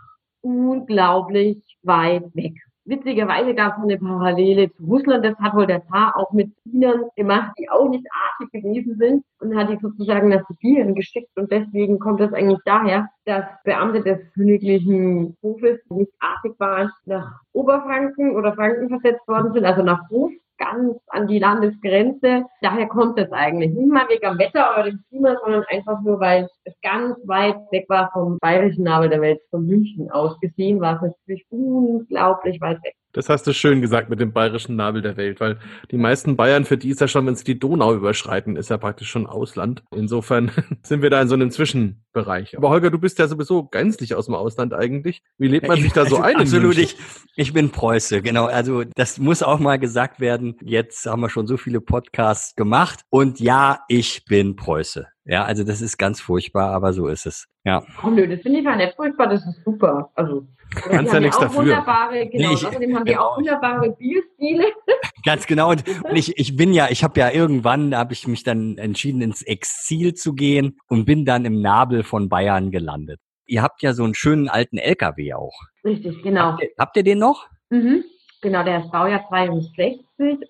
unglaublich 0.41 1.77
weit 1.83 2.23
weg. 2.35 2.55
Witzigerweise 2.85 3.55
gab 3.55 3.77
es 3.77 3.83
eine 3.83 3.97
Parallele 3.97 4.69
zu 4.73 4.83
Russland. 4.83 5.23
Das 5.23 5.37
hat 5.39 5.55
wohl 5.55 5.67
der 5.67 5.85
Zar 5.87 6.17
auch 6.17 6.33
mit 6.33 6.51
Dienern 6.65 7.05
gemacht, 7.15 7.53
die 7.57 7.69
auch 7.69 7.87
nicht 7.87 8.05
artig 8.11 8.51
gewesen 8.51 8.97
sind 8.97 9.23
und 9.39 9.55
hat 9.55 9.69
die 9.69 9.77
sozusagen 9.81 10.27
nach 10.27 10.45
Sibirien 10.49 10.93
geschickt. 10.93 11.29
Und 11.37 11.49
deswegen 11.49 11.97
kommt 11.97 12.19
das 12.19 12.33
eigentlich 12.33 12.59
daher, 12.65 13.07
dass 13.23 13.45
Beamte 13.63 14.01
des 14.03 14.19
königlichen 14.33 15.37
Hofes 15.41 15.79
nicht 15.91 16.11
artig 16.19 16.59
waren, 16.59 16.91
nach 17.05 17.39
Oberfranken 17.53 18.35
oder 18.35 18.53
Franken 18.53 18.89
versetzt 18.89 19.25
worden 19.29 19.53
sind, 19.53 19.63
also 19.63 19.81
nach 19.81 20.09
Hof 20.09 20.31
ganz 20.57 20.97
an 21.07 21.27
die 21.27 21.39
Landesgrenze. 21.39 22.45
Daher 22.61 22.87
kommt 22.87 23.19
es 23.19 23.31
eigentlich. 23.31 23.71
Nicht 23.71 23.91
mal 23.91 24.07
wegen 24.09 24.25
am 24.25 24.39
Wetter 24.39 24.73
oder 24.73 24.85
dem 24.85 25.03
Klima, 25.09 25.35
sondern 25.43 25.63
einfach 25.69 26.01
nur, 26.01 26.19
weil 26.19 26.47
es 26.63 26.73
ganz 26.81 27.17
weit 27.25 27.57
weg 27.71 27.85
war 27.89 28.09
vom 28.13 28.37
bayerischen 28.39 28.83
Nabel 28.83 29.09
der 29.09 29.21
Welt, 29.21 29.41
von 29.49 29.65
München 29.65 30.09
aus 30.11 30.39
gesehen, 30.39 30.79
war 30.79 30.95
es 30.95 31.01
natürlich 31.01 31.45
unglaublich 31.49 32.59
weit 32.61 32.83
weg. 32.83 32.95
Das 33.13 33.29
hast 33.29 33.45
du 33.45 33.53
schön 33.53 33.79
gesagt 33.79 34.09
mit 34.09 34.19
dem 34.19 34.33
bayerischen 34.33 34.75
Nabel 34.75 35.03
der 35.03 35.17
Welt, 35.17 35.39
weil 35.39 35.59
die 35.91 35.97
meisten 35.97 36.35
Bayern, 36.35 36.65
für 36.65 36.77
die 36.77 36.89
ist 36.89 36.99
ja 36.99 37.07
schon, 37.07 37.27
wenn 37.27 37.35
sie 37.35 37.43
die 37.43 37.59
Donau 37.59 37.93
überschreiten, 37.93 38.55
ist 38.55 38.71
ja 38.71 38.77
praktisch 38.77 39.09
schon 39.09 39.27
Ausland. 39.27 39.83
Insofern 39.95 40.51
sind 40.83 41.03
wir 41.03 41.11
da 41.11 41.21
in 41.21 41.27
so 41.27 41.35
einem 41.35 41.51
Zwischenbereich. 41.51 42.57
Aber 42.57 42.69
Holger, 42.69 42.89
du 42.89 42.97
bist 42.97 43.19
ja 43.19 43.27
sowieso 43.27 43.65
gänzlich 43.65 44.15
aus 44.15 44.25
dem 44.25 44.33
Ausland 44.33 44.73
eigentlich. 44.73 45.21
Wie 45.37 45.47
lebt 45.47 45.67
man 45.67 45.79
sich 45.79 45.93
da 45.93 46.07
so 46.07 46.17
ein? 46.21 46.37
Absolut, 46.37 46.77
ich, 46.79 46.97
ich 47.35 47.53
bin 47.53 47.69
Preuße, 47.69 48.23
genau. 48.23 48.45
Also 48.45 48.83
das 48.95 49.19
muss 49.19 49.43
auch 49.43 49.59
mal 49.59 49.77
gesagt 49.77 50.19
werden. 50.19 50.57
Jetzt 50.63 51.05
haben 51.05 51.21
wir 51.21 51.29
schon 51.29 51.45
so 51.45 51.55
viele 51.55 51.81
Podcasts 51.81 52.55
gemacht. 52.55 53.01
Und 53.11 53.39
ja, 53.39 53.81
ich 53.89 54.25
bin 54.25 54.55
Preuße. 54.55 55.12
Ja, 55.25 55.45
also 55.45 55.63
das 55.63 55.81
ist 55.81 55.97
ganz 55.97 56.19
furchtbar, 56.19 56.71
aber 56.71 56.91
so 56.91 57.07
ist 57.07 57.25
es. 57.25 57.47
Ja. 57.63 57.83
Oh 58.03 58.09
nö, 58.09 58.27
das 58.27 58.41
finde 58.41 58.59
ich 58.59 58.65
gar 58.65 58.75
nicht 58.75 58.93
furchtbar, 58.95 59.27
das 59.27 59.45
ist 59.45 59.63
super. 59.63 60.11
Also 60.15 60.45
Kannst 60.75 61.13
ja 61.13 61.19
nichts 61.19 61.37
dafür. 61.37 61.59
Wunderbare, 61.61 62.27
genau, 62.27 62.49
Nee, 62.49 62.53
ich- 62.55 62.65
außerdem 62.65 62.95
haben 62.95 63.05
wir 63.05 63.13
genau. 63.13 63.25
auch 63.27 63.37
wunderbare 63.37 63.91
Bierstile. 63.91 64.65
Ganz 65.25 65.45
genau. 65.47 65.69
Und 65.71 65.83
und 66.03 66.15
ich, 66.15 66.37
ich 66.37 66.55
bin 66.57 66.73
ja, 66.73 66.87
ich 66.89 67.03
habe 67.03 67.17
ja 67.19 67.29
irgendwann, 67.31 67.91
da 67.91 67.99
habe 67.99 68.11
ich 68.13 68.27
mich 68.27 68.43
dann 68.43 68.77
entschieden, 68.77 69.21
ins 69.21 69.41
Exil 69.43 70.13
zu 70.15 70.33
gehen 70.33 70.77
und 70.87 71.05
bin 71.05 71.23
dann 71.25 71.45
im 71.45 71.61
Nabel 71.61 72.03
von 72.03 72.27
Bayern 72.27 72.71
gelandet. 72.71 73.19
Ihr 73.45 73.61
habt 73.61 73.81
ja 73.81 73.93
so 73.93 74.03
einen 74.03 74.15
schönen 74.15 74.49
alten 74.49 74.77
LKW 74.77 75.33
auch. 75.35 75.57
Richtig, 75.85 76.21
genau. 76.23 76.53
Habt 76.53 76.63
ihr, 76.63 76.69
habt 76.77 76.97
ihr 76.97 77.03
den 77.03 77.19
noch? 77.19 77.47
Mhm. 77.69 78.03
Genau, 78.41 78.63
der 78.63 78.79
ist 78.83 78.91
Baujahr 78.91 79.25
62 79.29 80.01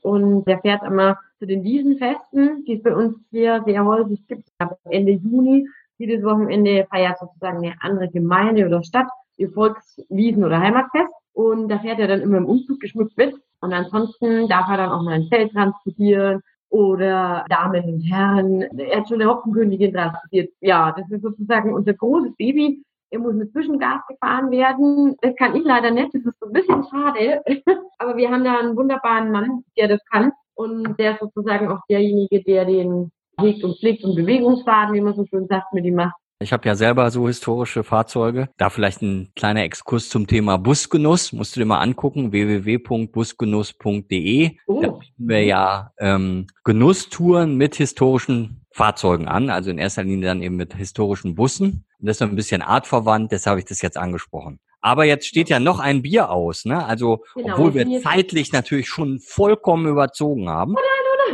und 0.02 0.46
der 0.46 0.60
fährt 0.62 0.82
immer 0.84 1.20
zu 1.44 1.48
den 1.48 1.66
Wiesenfesten, 1.66 2.64
die 2.64 2.76
es 2.76 2.84
bei 2.84 2.96
uns 2.96 3.18
hier 3.30 3.62
sehr 3.66 3.84
häufig 3.84 4.26
gibt. 4.28 4.48
Ab 4.60 4.80
Ende 4.90 5.12
Juni, 5.12 5.68
jedes 5.98 6.24
Wochenende 6.24 6.88
feiert 6.90 7.20
sozusagen 7.20 7.58
eine 7.58 7.76
andere 7.82 8.08
Gemeinde 8.08 8.66
oder 8.66 8.82
Stadt 8.82 9.10
ihr 9.36 9.52
Volkswiesen- 9.52 10.46
oder 10.46 10.62
Heimatfest. 10.62 11.14
Und 11.34 11.68
da 11.68 11.80
fährt 11.80 12.00
er 12.00 12.08
dann 12.08 12.22
immer 12.22 12.38
im 12.38 12.46
Umzug 12.46 12.80
geschmückt 12.80 13.18
mit. 13.18 13.36
Und 13.60 13.74
ansonsten 13.74 14.48
darf 14.48 14.70
er 14.70 14.78
dann 14.78 14.92
auch 14.92 15.04
mal 15.04 15.16
ein 15.16 15.28
Zelt 15.28 15.52
transportieren 15.52 16.42
oder 16.70 17.44
Damen 17.50 17.94
und 17.94 18.02
Herren. 18.04 18.62
Er 18.78 19.00
hat 19.00 19.10
schon 19.10 19.22
eine 19.22 19.30
Hopfenkönigin 19.30 19.94
transportiert. 19.94 20.54
Ja, 20.62 20.94
das 20.94 21.12
ist 21.12 21.24
sozusagen 21.24 21.74
unser 21.74 21.94
großes 21.94 22.38
Baby. 22.38 22.86
Er 23.10 23.20
muss 23.20 23.34
mit 23.34 23.52
Zwischengas 23.52 24.00
gefahren 24.08 24.50
werden. 24.50 25.18
Das 25.22 25.36
kann 25.36 25.58
ich 25.58 25.66
leider 25.66 25.92
nicht. 25.92 26.14
Das 26.14 26.24
ist 26.24 26.40
so 26.40 26.46
ein 26.46 26.54
bisschen 26.54 26.86
schade. 26.90 27.44
Aber 27.98 28.16
wir 28.16 28.32
haben 28.32 28.46
da 28.46 28.60
einen 28.60 28.78
wunderbaren 28.78 29.30
Mann, 29.30 29.66
der 29.76 29.90
das 29.90 30.00
kann. 30.06 30.32
Und 30.56 30.96
der 31.00 31.14
ist 31.14 31.20
sozusagen 31.20 31.70
auch 31.70 31.80
derjenige, 31.90 32.44
der 32.44 32.66
den 32.66 33.12
hegt 33.40 33.64
und 33.64 33.80
pflegt 33.80 34.04
und 34.04 34.16
Bewegungsfaden, 34.16 34.94
wie 34.94 35.02
man 35.02 35.16
so 35.16 35.26
schön 35.26 35.48
sagt, 35.48 35.74
mit 35.74 35.84
ihm 35.86 35.96
macht. 35.96 36.14
Ich 36.40 36.52
habe 36.52 36.68
ja 36.68 36.76
selber 36.76 37.10
so 37.10 37.28
historische 37.28 37.86
Fahrzeuge. 37.86 38.50
Da 38.58 38.70
vielleicht 38.70 39.02
ein 39.02 39.32
kleiner 39.36 39.64
Exkurs 39.64 40.10
zum 40.10 40.28
Thema 40.28 40.58
Busgenuss. 40.58 41.32
Musst 41.32 41.56
du 41.56 41.62
dir 41.62 41.66
mal 41.66 41.80
angucken, 41.80 42.34
www.busgenuss.de. 42.34 44.58
Oh. 44.68 44.82
Da 44.82 44.90
bieten 44.90 45.30
wir 45.30 45.46
ja 45.46 45.92
ähm, 46.00 46.48
Genusstouren 46.66 47.56
mit 47.56 47.76
historischen 47.76 48.66
Fahrzeugen 48.72 49.30
an, 49.30 49.50
also 49.50 49.70
in 49.70 49.78
erster 49.78 50.04
Linie 50.04 50.28
dann 50.28 50.42
eben 50.42 50.58
mit 50.58 50.76
historischen 50.76 51.36
Bussen. 51.36 51.86
Und 52.00 52.08
das 52.08 52.18
ist 52.18 52.24
ein 52.24 52.36
bisschen 52.36 52.62
artverwandt, 52.62 53.32
deshalb 53.32 53.52
habe 53.52 53.62
ich 53.62 53.66
das 53.66 53.82
jetzt 53.82 53.96
angesprochen. 53.98 54.60
Aber 54.84 55.06
jetzt 55.06 55.26
steht 55.26 55.48
ja 55.48 55.62
noch 55.62 55.80
ein 55.80 56.02
Bier 56.02 56.30
aus, 56.30 56.66
ne? 56.66 56.86
Also, 56.86 57.24
Genau, 57.36 57.54
obwohl 57.54 57.74
wir 57.74 58.02
zeitlich 58.02 58.52
natürlich 58.52 58.90
schon 58.90 59.20
vollkommen 59.20 59.88
überzogen 59.88 60.50
haben. 60.50 60.76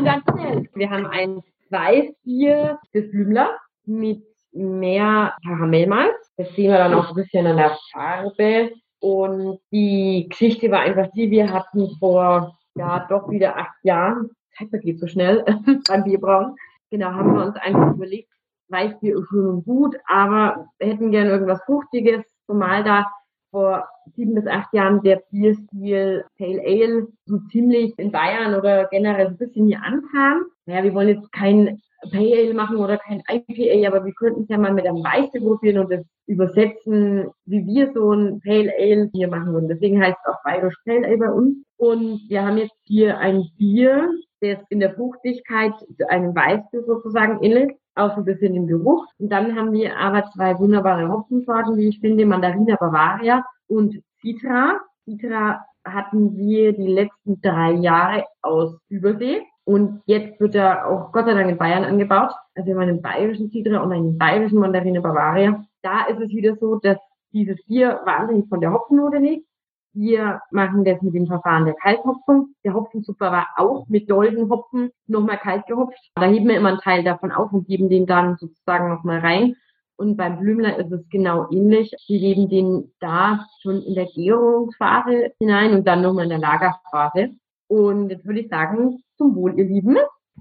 Ganz 0.04 0.24
schnell. 0.32 0.70
Wir 0.76 0.90
haben 0.92 1.08
ein 1.08 1.42
Weißbier 1.72 2.80
des 2.94 3.10
Blümler 3.10 3.58
mit 3.86 4.24
mehr 4.54 5.34
Karamellmalz. 5.44 6.32
Das 6.38 6.48
sehen 6.56 6.72
wir 6.72 6.78
dann 6.78 6.94
auch 6.94 7.10
ein 7.10 7.16
bisschen 7.16 7.48
an 7.48 7.58
der 7.58 7.76
Farbe. 7.92 8.72
Und 9.00 9.60
die 9.72 10.28
Geschichte 10.30 10.70
war 10.70 10.82
einfach 10.82 11.08
die, 11.16 11.32
wir 11.32 11.52
hatten 11.52 11.90
vor, 12.00 12.56
ja, 12.76 13.08
doch 13.10 13.30
wieder 13.32 13.58
acht 13.58 13.84
Jahren, 13.84 14.30
Zeit 14.58 14.70
vergeht 14.70 15.00
so 15.00 15.08
schnell 15.08 15.44
beim 15.88 16.04
Bierbrauen. 16.04 16.56
Genau, 16.92 17.08
haben 17.08 17.34
wir 17.34 17.46
uns 17.46 17.56
einfach 17.56 17.96
überlegt, 17.96 18.30
Weißbier 18.68 19.18
ist 19.18 19.30
schön 19.30 19.48
und 19.48 19.66
gut, 19.66 19.96
aber 20.06 20.68
wir 20.78 20.90
hätten 20.90 21.10
gern 21.10 21.28
irgendwas 21.28 21.64
Fruchtiges, 21.66 22.24
zumal 22.46 22.84
da 22.84 23.06
vor 23.52 23.88
sieben 24.16 24.36
bis 24.36 24.48
acht 24.48 24.74
Jahren 24.74 25.02
der 25.02 25.22
Bierstil 25.32 26.26
Pale 26.38 26.62
Ale 26.62 27.08
so 27.26 27.38
ziemlich 27.52 27.94
in 27.98 28.12
Bayern 28.12 28.56
oder 28.56 28.88
generell 28.92 29.28
ein 29.28 29.38
bisschen 29.38 29.68
hier 29.68 29.82
ankam. 29.84 30.46
Naja, 30.66 30.84
wir 30.84 30.94
wollen 30.94 31.10
jetzt 31.10 31.32
kein 31.32 31.82
Pale 32.12 32.38
Ale 32.38 32.54
machen 32.54 32.78
oder 32.78 32.98
kein 32.98 33.22
IPA, 33.30 33.88
aber 33.88 34.06
wir 34.06 34.14
könnten 34.14 34.44
es 34.44 34.50
ja 34.50 34.58
mal 34.58 34.74
mit 34.74 34.86
einem 34.86 35.04
Weißbier 35.04 35.42
probieren 35.42 35.80
und 35.80 35.92
das 35.92 36.06
übersetzen, 36.28 37.30
wie 37.46 37.66
wir 37.66 37.92
so 37.94 38.14
ein 38.14 38.40
Pale 38.42 38.72
Ale 38.80 39.10
hier 39.14 39.28
machen 39.28 39.54
würden. 39.54 39.68
Deswegen 39.68 40.02
heißt 40.02 40.18
es 40.24 40.32
auch 40.32 40.42
Bayerisch 40.44 40.78
Pale 40.86 41.06
Ale 41.06 41.18
bei 41.18 41.32
uns. 41.32 41.58
Und 41.78 42.22
wir 42.30 42.46
haben 42.46 42.58
jetzt 42.58 42.76
hier 42.84 43.18
ein 43.18 43.50
Bier, 43.58 44.12
das 44.42 44.60
in 44.70 44.80
der 44.80 44.94
Fruchtigkeit 44.94 45.74
einem 46.08 46.36
Weißbier 46.36 46.84
sozusagen 46.84 47.44
ähnelt, 47.44 47.72
auch 48.00 48.18
ein 48.18 48.26
bisschen 48.26 48.56
im 48.56 48.68
Geruch. 48.68 49.06
Und 49.18 49.30
dann 49.32 49.56
haben 49.56 49.72
wir 49.72 49.98
aber 49.98 50.30
zwei 50.32 50.58
wunderbare 50.58 51.10
Hopfensorten, 51.10 51.78
wie 51.78 51.90
ich 51.90 52.00
finde, 52.00 52.26
Mandarina 52.26 52.76
Bavaria 52.76 53.44
und 53.68 54.02
Citra. 54.22 54.80
Citra 55.06 55.64
hatten 55.86 56.38
wir 56.38 56.74
die 56.74 56.88
letzten 56.88 57.42
drei 57.42 57.72
Jahre 57.74 58.26
aus 58.42 58.78
Übersee. 58.90 59.42
Und 59.64 60.02
jetzt 60.06 60.40
wird 60.40 60.56
er 60.56 60.88
auch 60.88 61.12
Gott 61.12 61.26
sei 61.26 61.34
Dank 61.34 61.50
in 61.50 61.58
Bayern 61.58 61.84
angebaut. 61.84 62.32
Also 62.56 62.68
wir 62.68 62.76
haben 62.76 62.82
einen 62.82 63.02
bayerischen 63.02 63.52
Citra 63.52 63.82
und 63.82 63.92
einen 63.92 64.18
bayerischen 64.18 64.60
Mandarine 64.60 65.02
Bavaria. 65.02 65.64
Da 65.84 66.06
ist 66.06 66.20
es 66.20 66.30
wieder 66.30 66.56
so, 66.56 66.78
dass 66.78 66.98
dieses 67.32 67.64
Bier 67.66 68.02
wahnsinnig 68.06 68.48
von 68.50 68.62
der 68.62 68.74
Hopfennote 68.74 69.18
lebt. 69.18 69.46
Wir 69.94 70.42
machen 70.52 70.86
das 70.86 71.02
mit 71.02 71.16
dem 71.16 71.28
Verfahren 71.28 71.66
der 71.66 71.74
Kalthopfung. 71.76 72.54
Der 72.64 72.74
Hopfenzucker 72.74 73.32
war 73.32 73.48
auch 73.58 73.88
mit 73.88 74.10
Doldenhopfen 74.10 74.92
nochmal 75.08 75.38
kalt 75.38 75.66
gehopft. 75.68 76.00
Da 76.16 76.26
heben 76.26 76.48
wir 76.48 76.58
immer 76.58 76.70
einen 76.70 76.80
Teil 76.80 77.04
davon 77.04 77.32
auf 77.32 77.52
und 77.52 77.68
geben 77.68 77.90
den 77.90 78.06
dann 78.06 78.38
sozusagen 78.38 78.90
nochmal 78.90 79.20
rein. 79.20 79.56
Und 79.98 80.16
beim 80.16 80.40
Blümler 80.40 80.78
ist 80.78 80.92
es 80.92 81.02
genau 81.10 81.50
ähnlich. 81.52 81.92
Wir 82.08 82.20
geben 82.20 82.50
den 82.50 82.92
da 83.00 83.46
schon 83.62 83.82
in 83.82 83.96
der 83.96 84.06
Gärungsphase 84.06 85.34
hinein 85.40 85.74
und 85.74 85.86
dann 85.86 86.02
nochmal 86.02 86.24
in 86.24 86.30
der 86.30 86.40
Lagerphase. 86.40 87.32
Und 87.68 88.10
jetzt 88.10 88.26
würde 88.26 88.40
ich 88.40 88.50
sagen, 88.50 89.04
zum 89.18 89.36
Wohl, 89.36 89.60
ihr 89.60 89.66
Lieben. 89.66 89.98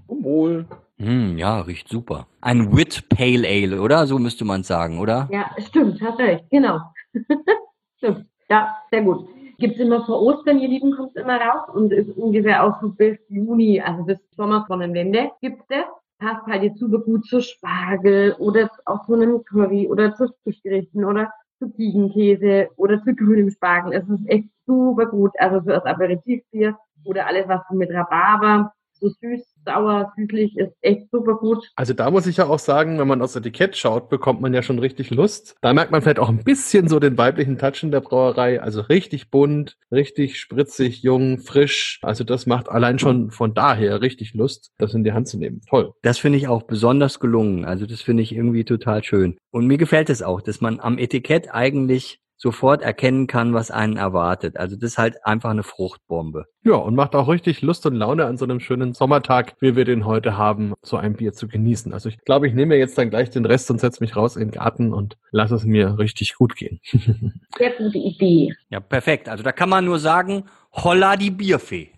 Wohl. 0.07 0.65
Hm, 0.97 1.37
ja, 1.37 1.59
riecht 1.61 1.89
super. 1.89 2.27
Ein 2.41 2.75
Wit 2.75 3.09
Pale 3.09 3.47
Ale, 3.47 3.81
oder? 3.81 4.07
So 4.07 4.17
müsste 4.19 4.45
man 4.45 4.63
sagen, 4.63 4.99
oder? 4.99 5.27
Ja, 5.31 5.49
stimmt, 5.57 6.01
hast 6.01 6.19
recht, 6.19 6.45
genau. 6.49 6.79
stimmt, 7.97 8.25
ja, 8.49 8.77
sehr 8.91 9.01
gut. 9.01 9.27
Gibt's 9.59 9.79
immer 9.79 10.05
vor 10.05 10.21
Ostern, 10.21 10.59
ihr 10.59 10.69
Lieben, 10.69 10.95
kommt's 10.95 11.15
immer 11.15 11.35
raus 11.35 11.69
und 11.73 11.91
ist 11.91 12.09
ungefähr 12.17 12.63
auch 12.63 12.79
so 12.79 12.89
bis 12.89 13.17
Juni, 13.27 13.81
also 13.81 14.03
bis 14.03 14.17
Sommersonnenwende 14.37 15.31
gibt's 15.41 15.65
das. 15.67 15.85
Passt 16.17 16.45
halt 16.47 16.63
jetzt 16.63 16.79
super 16.79 16.99
gut 16.99 17.25
zu 17.25 17.41
Spargel 17.41 18.35
oder 18.39 18.69
auch 18.85 19.05
zu 19.05 19.13
einem 19.13 19.43
Curry 19.43 19.87
oder 19.89 20.15
zu 20.15 20.27
Fischgerichten 20.43 21.03
oder 21.03 21.31
zu 21.59 21.69
Ziegenkäse 21.73 22.69
oder 22.77 23.03
zu 23.03 23.13
grünem 23.13 23.49
Spargel. 23.49 23.93
Es 23.93 24.07
ist 24.07 24.29
echt 24.29 24.47
super 24.65 25.07
gut, 25.07 25.31
also 25.39 25.59
für 25.61 25.71
das 25.71 25.85
Aperitivbier 25.85 26.77
oder 27.03 27.27
alles, 27.27 27.47
was 27.49 27.61
so 27.69 27.75
mit 27.75 27.93
Rhabarber, 27.93 28.71
so 28.99 29.09
süß, 29.09 29.41
sauer, 29.65 30.11
süßlich, 30.15 30.57
ist 30.57 30.73
echt 30.81 31.09
super 31.11 31.35
gut. 31.35 31.69
Also 31.75 31.93
da 31.93 32.09
muss 32.11 32.27
ich 32.27 32.37
ja 32.37 32.47
auch 32.47 32.59
sagen, 32.59 32.99
wenn 32.99 33.07
man 33.07 33.21
aufs 33.21 33.35
Etikett 33.35 33.77
schaut, 33.77 34.09
bekommt 34.09 34.41
man 34.41 34.53
ja 34.53 34.61
schon 34.61 34.79
richtig 34.79 35.09
Lust. 35.09 35.55
Da 35.61 35.73
merkt 35.73 35.91
man 35.91 36.01
vielleicht 36.01 36.19
auch 36.19 36.29
ein 36.29 36.43
bisschen 36.43 36.87
so 36.87 36.99
den 36.99 37.17
weiblichen 37.17 37.57
Touch 37.57 37.83
in 37.83 37.91
der 37.91 38.01
Brauerei. 38.01 38.61
Also 38.61 38.81
richtig 38.81 39.29
bunt, 39.29 39.77
richtig 39.91 40.39
spritzig, 40.39 41.03
jung, 41.03 41.39
frisch. 41.39 41.99
Also 42.01 42.23
das 42.23 42.45
macht 42.45 42.69
allein 42.69 42.99
schon 42.99 43.31
von 43.31 43.53
daher 43.53 44.01
richtig 44.01 44.33
Lust, 44.33 44.71
das 44.77 44.93
in 44.93 45.03
die 45.03 45.13
Hand 45.13 45.27
zu 45.27 45.37
nehmen. 45.37 45.61
Toll. 45.69 45.93
Das 46.01 46.17
finde 46.17 46.37
ich 46.37 46.47
auch 46.47 46.63
besonders 46.63 47.19
gelungen. 47.19 47.65
Also 47.65 47.85
das 47.85 48.01
finde 48.01 48.23
ich 48.23 48.33
irgendwie 48.33 48.63
total 48.63 49.03
schön. 49.03 49.37
Und 49.51 49.67
mir 49.67 49.77
gefällt 49.77 50.09
es 50.09 50.21
auch, 50.21 50.41
dass 50.41 50.61
man 50.61 50.79
am 50.79 50.97
Etikett 50.97 51.53
eigentlich 51.53 52.19
sofort 52.39 52.81
erkennen 52.81 53.27
kann, 53.27 53.53
was 53.53 53.69
einen 53.69 53.97
erwartet. 53.97 54.57
Also 54.57 54.77
das 54.77 54.91
ist 54.91 54.97
halt 54.97 55.25
einfach 55.25 55.49
eine 55.49 55.63
Fruchtbombe. 55.63 56.45
Ja, 56.63 56.75
und 56.75 56.95
macht 56.95 57.13
auch 57.13 57.27
richtig 57.27 57.61
Lust 57.61 57.85
und 57.85 57.95
Laune 57.95 58.25
an 58.25 58.37
so 58.37 58.45
einem 58.45 58.61
schönen 58.61 58.93
Sommertag, 58.93 59.55
wie 59.59 59.75
wir 59.75 59.83
den 59.83 60.05
heute 60.05 60.37
haben, 60.37 60.73
so 60.81 60.95
ein 60.95 61.15
Bier 61.15 61.33
zu 61.33 61.49
genießen. 61.49 61.93
Also 61.93 62.07
ich 62.07 62.17
glaube, 62.19 62.47
ich 62.47 62.53
nehme 62.53 62.75
mir 62.75 62.79
jetzt 62.79 62.97
dann 62.97 63.09
gleich 63.09 63.29
den 63.29 63.45
Rest 63.45 63.69
und 63.69 63.79
setze 63.79 64.01
mich 64.01 64.15
raus 64.15 64.37
in 64.37 64.47
den 64.47 64.51
Garten 64.51 64.93
und 64.93 65.17
lasse 65.31 65.55
es 65.55 65.65
mir 65.65 65.99
richtig 65.99 66.35
gut 66.35 66.55
gehen. 66.55 66.79
Sehr 67.57 67.71
gute 67.71 67.97
Idee. 67.97 68.53
Ja, 68.69 68.79
perfekt. 68.79 69.27
Also 69.27 69.43
da 69.43 69.51
kann 69.51 69.69
man 69.69 69.83
nur 69.83 69.99
sagen, 69.99 70.45
holla 70.71 71.17
die 71.17 71.31
Bierfee. 71.31 71.89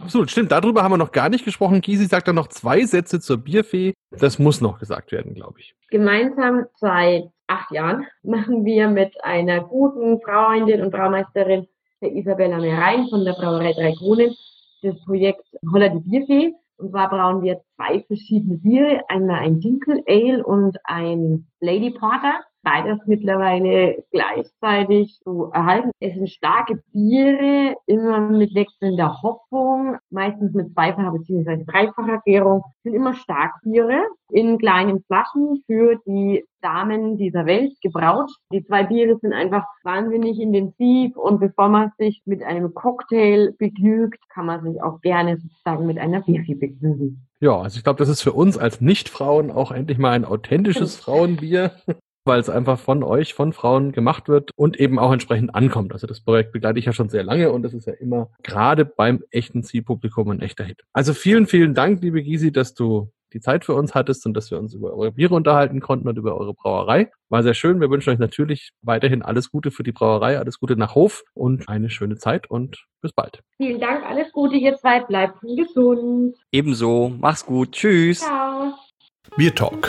Absolut, 0.00 0.30
stimmt. 0.30 0.50
Darüber 0.50 0.82
haben 0.82 0.92
wir 0.92 0.96
noch 0.96 1.12
gar 1.12 1.28
nicht 1.28 1.44
gesprochen. 1.44 1.82
Gisi 1.82 2.06
sagt 2.06 2.26
dann 2.26 2.36
noch 2.36 2.48
zwei 2.48 2.86
Sätze 2.86 3.20
zur 3.20 3.36
Bierfee. 3.36 3.92
Das 4.20 4.38
muss 4.38 4.60
noch 4.60 4.78
gesagt 4.78 5.12
werden, 5.12 5.34
glaube 5.34 5.60
ich. 5.60 5.74
Gemeinsam 5.90 6.66
seit 6.76 7.24
acht 7.46 7.70
Jahren 7.70 8.06
machen 8.22 8.64
wir 8.64 8.88
mit 8.88 9.12
einer 9.24 9.60
guten 9.62 10.20
Freundin 10.20 10.82
und 10.82 10.90
Braumeisterin, 10.90 11.66
der 12.00 12.12
Isabella 12.12 12.58
Merein 12.58 13.08
von 13.08 13.24
der 13.24 13.32
Brauerei 13.32 13.72
Drei 13.72 13.92
Kronen, 13.92 14.34
das 14.82 14.94
Projekt 15.04 15.44
Holla 15.72 15.88
die 15.88 16.00
Bierfee. 16.00 16.54
Und 16.76 16.90
zwar 16.90 17.08
brauen 17.08 17.42
wir 17.42 17.60
zwei 17.76 18.02
verschiedene 18.02 18.58
Biere, 18.58 19.02
einmal 19.08 19.40
ein 19.40 19.60
Dinkel 19.60 20.02
Ale 20.08 20.44
und 20.44 20.76
ein 20.84 21.46
Lady 21.60 21.90
Porter 21.90 22.40
beides 22.64 22.98
mittlerweile 23.06 24.02
gleichzeitig 24.10 25.20
zu 25.22 25.50
erhalten. 25.52 25.90
Es 26.00 26.14
sind 26.14 26.30
starke 26.30 26.82
Biere, 26.92 27.76
immer 27.86 28.20
mit 28.20 28.54
wechselnder 28.54 29.22
Hopfung, 29.22 29.96
meistens 30.10 30.52
mit 30.54 30.72
zweifacher 30.72 31.12
bzw. 31.12 31.64
dreifacher 31.64 32.22
Gärung, 32.24 32.64
sind 32.82 32.94
immer 32.94 33.14
Starkbiere 33.14 34.02
in 34.30 34.58
kleinen 34.58 35.02
Flaschen 35.04 35.62
für 35.66 36.00
die 36.06 36.44
Damen 36.60 37.18
dieser 37.18 37.44
Welt 37.44 37.74
gebraut. 37.82 38.30
Die 38.50 38.64
zwei 38.64 38.84
Biere 38.84 39.18
sind 39.20 39.34
einfach 39.34 39.64
wahnsinnig 39.82 40.40
intensiv 40.40 41.16
und 41.16 41.38
bevor 41.38 41.68
man 41.68 41.92
sich 41.98 42.22
mit 42.24 42.42
einem 42.42 42.72
Cocktail 42.72 43.52
begnügt, 43.58 44.18
kann 44.30 44.46
man 44.46 44.62
sich 44.62 44.82
auch 44.82 45.00
gerne 45.02 45.36
sozusagen 45.36 45.86
mit 45.86 45.98
einer 45.98 46.22
Bierfee 46.22 46.54
begnügen. 46.54 47.26
Ja, 47.40 47.60
also 47.60 47.76
ich 47.76 47.84
glaube, 47.84 47.98
das 47.98 48.08
ist 48.08 48.22
für 48.22 48.32
uns 48.32 48.56
als 48.56 48.80
Nicht-Frauen 48.80 49.50
auch 49.50 49.70
endlich 49.70 49.98
mal 49.98 50.12
ein 50.12 50.24
authentisches 50.24 50.96
Frauenbier 51.00 51.72
weil 52.24 52.40
es 52.40 52.48
einfach 52.48 52.78
von 52.78 53.02
euch, 53.02 53.34
von 53.34 53.52
Frauen 53.52 53.92
gemacht 53.92 54.28
wird 54.28 54.50
und 54.56 54.78
eben 54.78 54.98
auch 54.98 55.12
entsprechend 55.12 55.54
ankommt. 55.54 55.92
Also 55.92 56.06
das 56.06 56.20
Projekt 56.20 56.52
begleite 56.52 56.78
ich 56.78 56.86
ja 56.86 56.92
schon 56.92 57.08
sehr 57.08 57.22
lange 57.22 57.52
und 57.52 57.62
das 57.62 57.74
ist 57.74 57.86
ja 57.86 57.94
immer 57.94 58.30
gerade 58.42 58.84
beim 58.84 59.22
echten 59.30 59.62
Zielpublikum 59.62 60.30
ein 60.30 60.40
echter 60.40 60.64
Hit. 60.64 60.82
Also 60.92 61.14
vielen, 61.14 61.46
vielen 61.46 61.74
Dank, 61.74 62.02
liebe 62.02 62.22
Gysi, 62.22 62.52
dass 62.52 62.74
du 62.74 63.10
die 63.34 63.40
Zeit 63.40 63.64
für 63.64 63.74
uns 63.74 63.94
hattest 63.94 64.24
und 64.26 64.34
dass 64.34 64.50
wir 64.50 64.58
uns 64.58 64.74
über 64.74 64.94
eure 64.94 65.12
Biere 65.12 65.34
unterhalten 65.34 65.80
konnten 65.80 66.08
und 66.08 66.16
über 66.16 66.36
eure 66.36 66.54
Brauerei. 66.54 67.10
War 67.28 67.42
sehr 67.42 67.54
schön. 67.54 67.80
Wir 67.80 67.90
wünschen 67.90 68.10
euch 68.10 68.18
natürlich 68.18 68.70
weiterhin 68.80 69.22
alles 69.22 69.50
Gute 69.50 69.72
für 69.72 69.82
die 69.82 69.92
Brauerei, 69.92 70.38
alles 70.38 70.60
Gute 70.60 70.76
nach 70.76 70.94
Hof 70.94 71.24
und 71.34 71.68
eine 71.68 71.90
schöne 71.90 72.16
Zeit 72.16 72.48
und 72.48 72.86
bis 73.02 73.12
bald. 73.12 73.40
Vielen 73.56 73.80
Dank, 73.80 74.04
alles 74.06 74.32
Gute, 74.32 74.54
ihr 74.54 74.76
zwei 74.76 75.00
bleibt 75.00 75.40
gesund. 75.40 76.36
Ebenso, 76.52 77.12
mach's 77.20 77.44
gut, 77.44 77.72
tschüss. 77.72 78.20
Ciao. 78.20 78.74
Bier 79.36 79.54
Talk, 79.54 79.88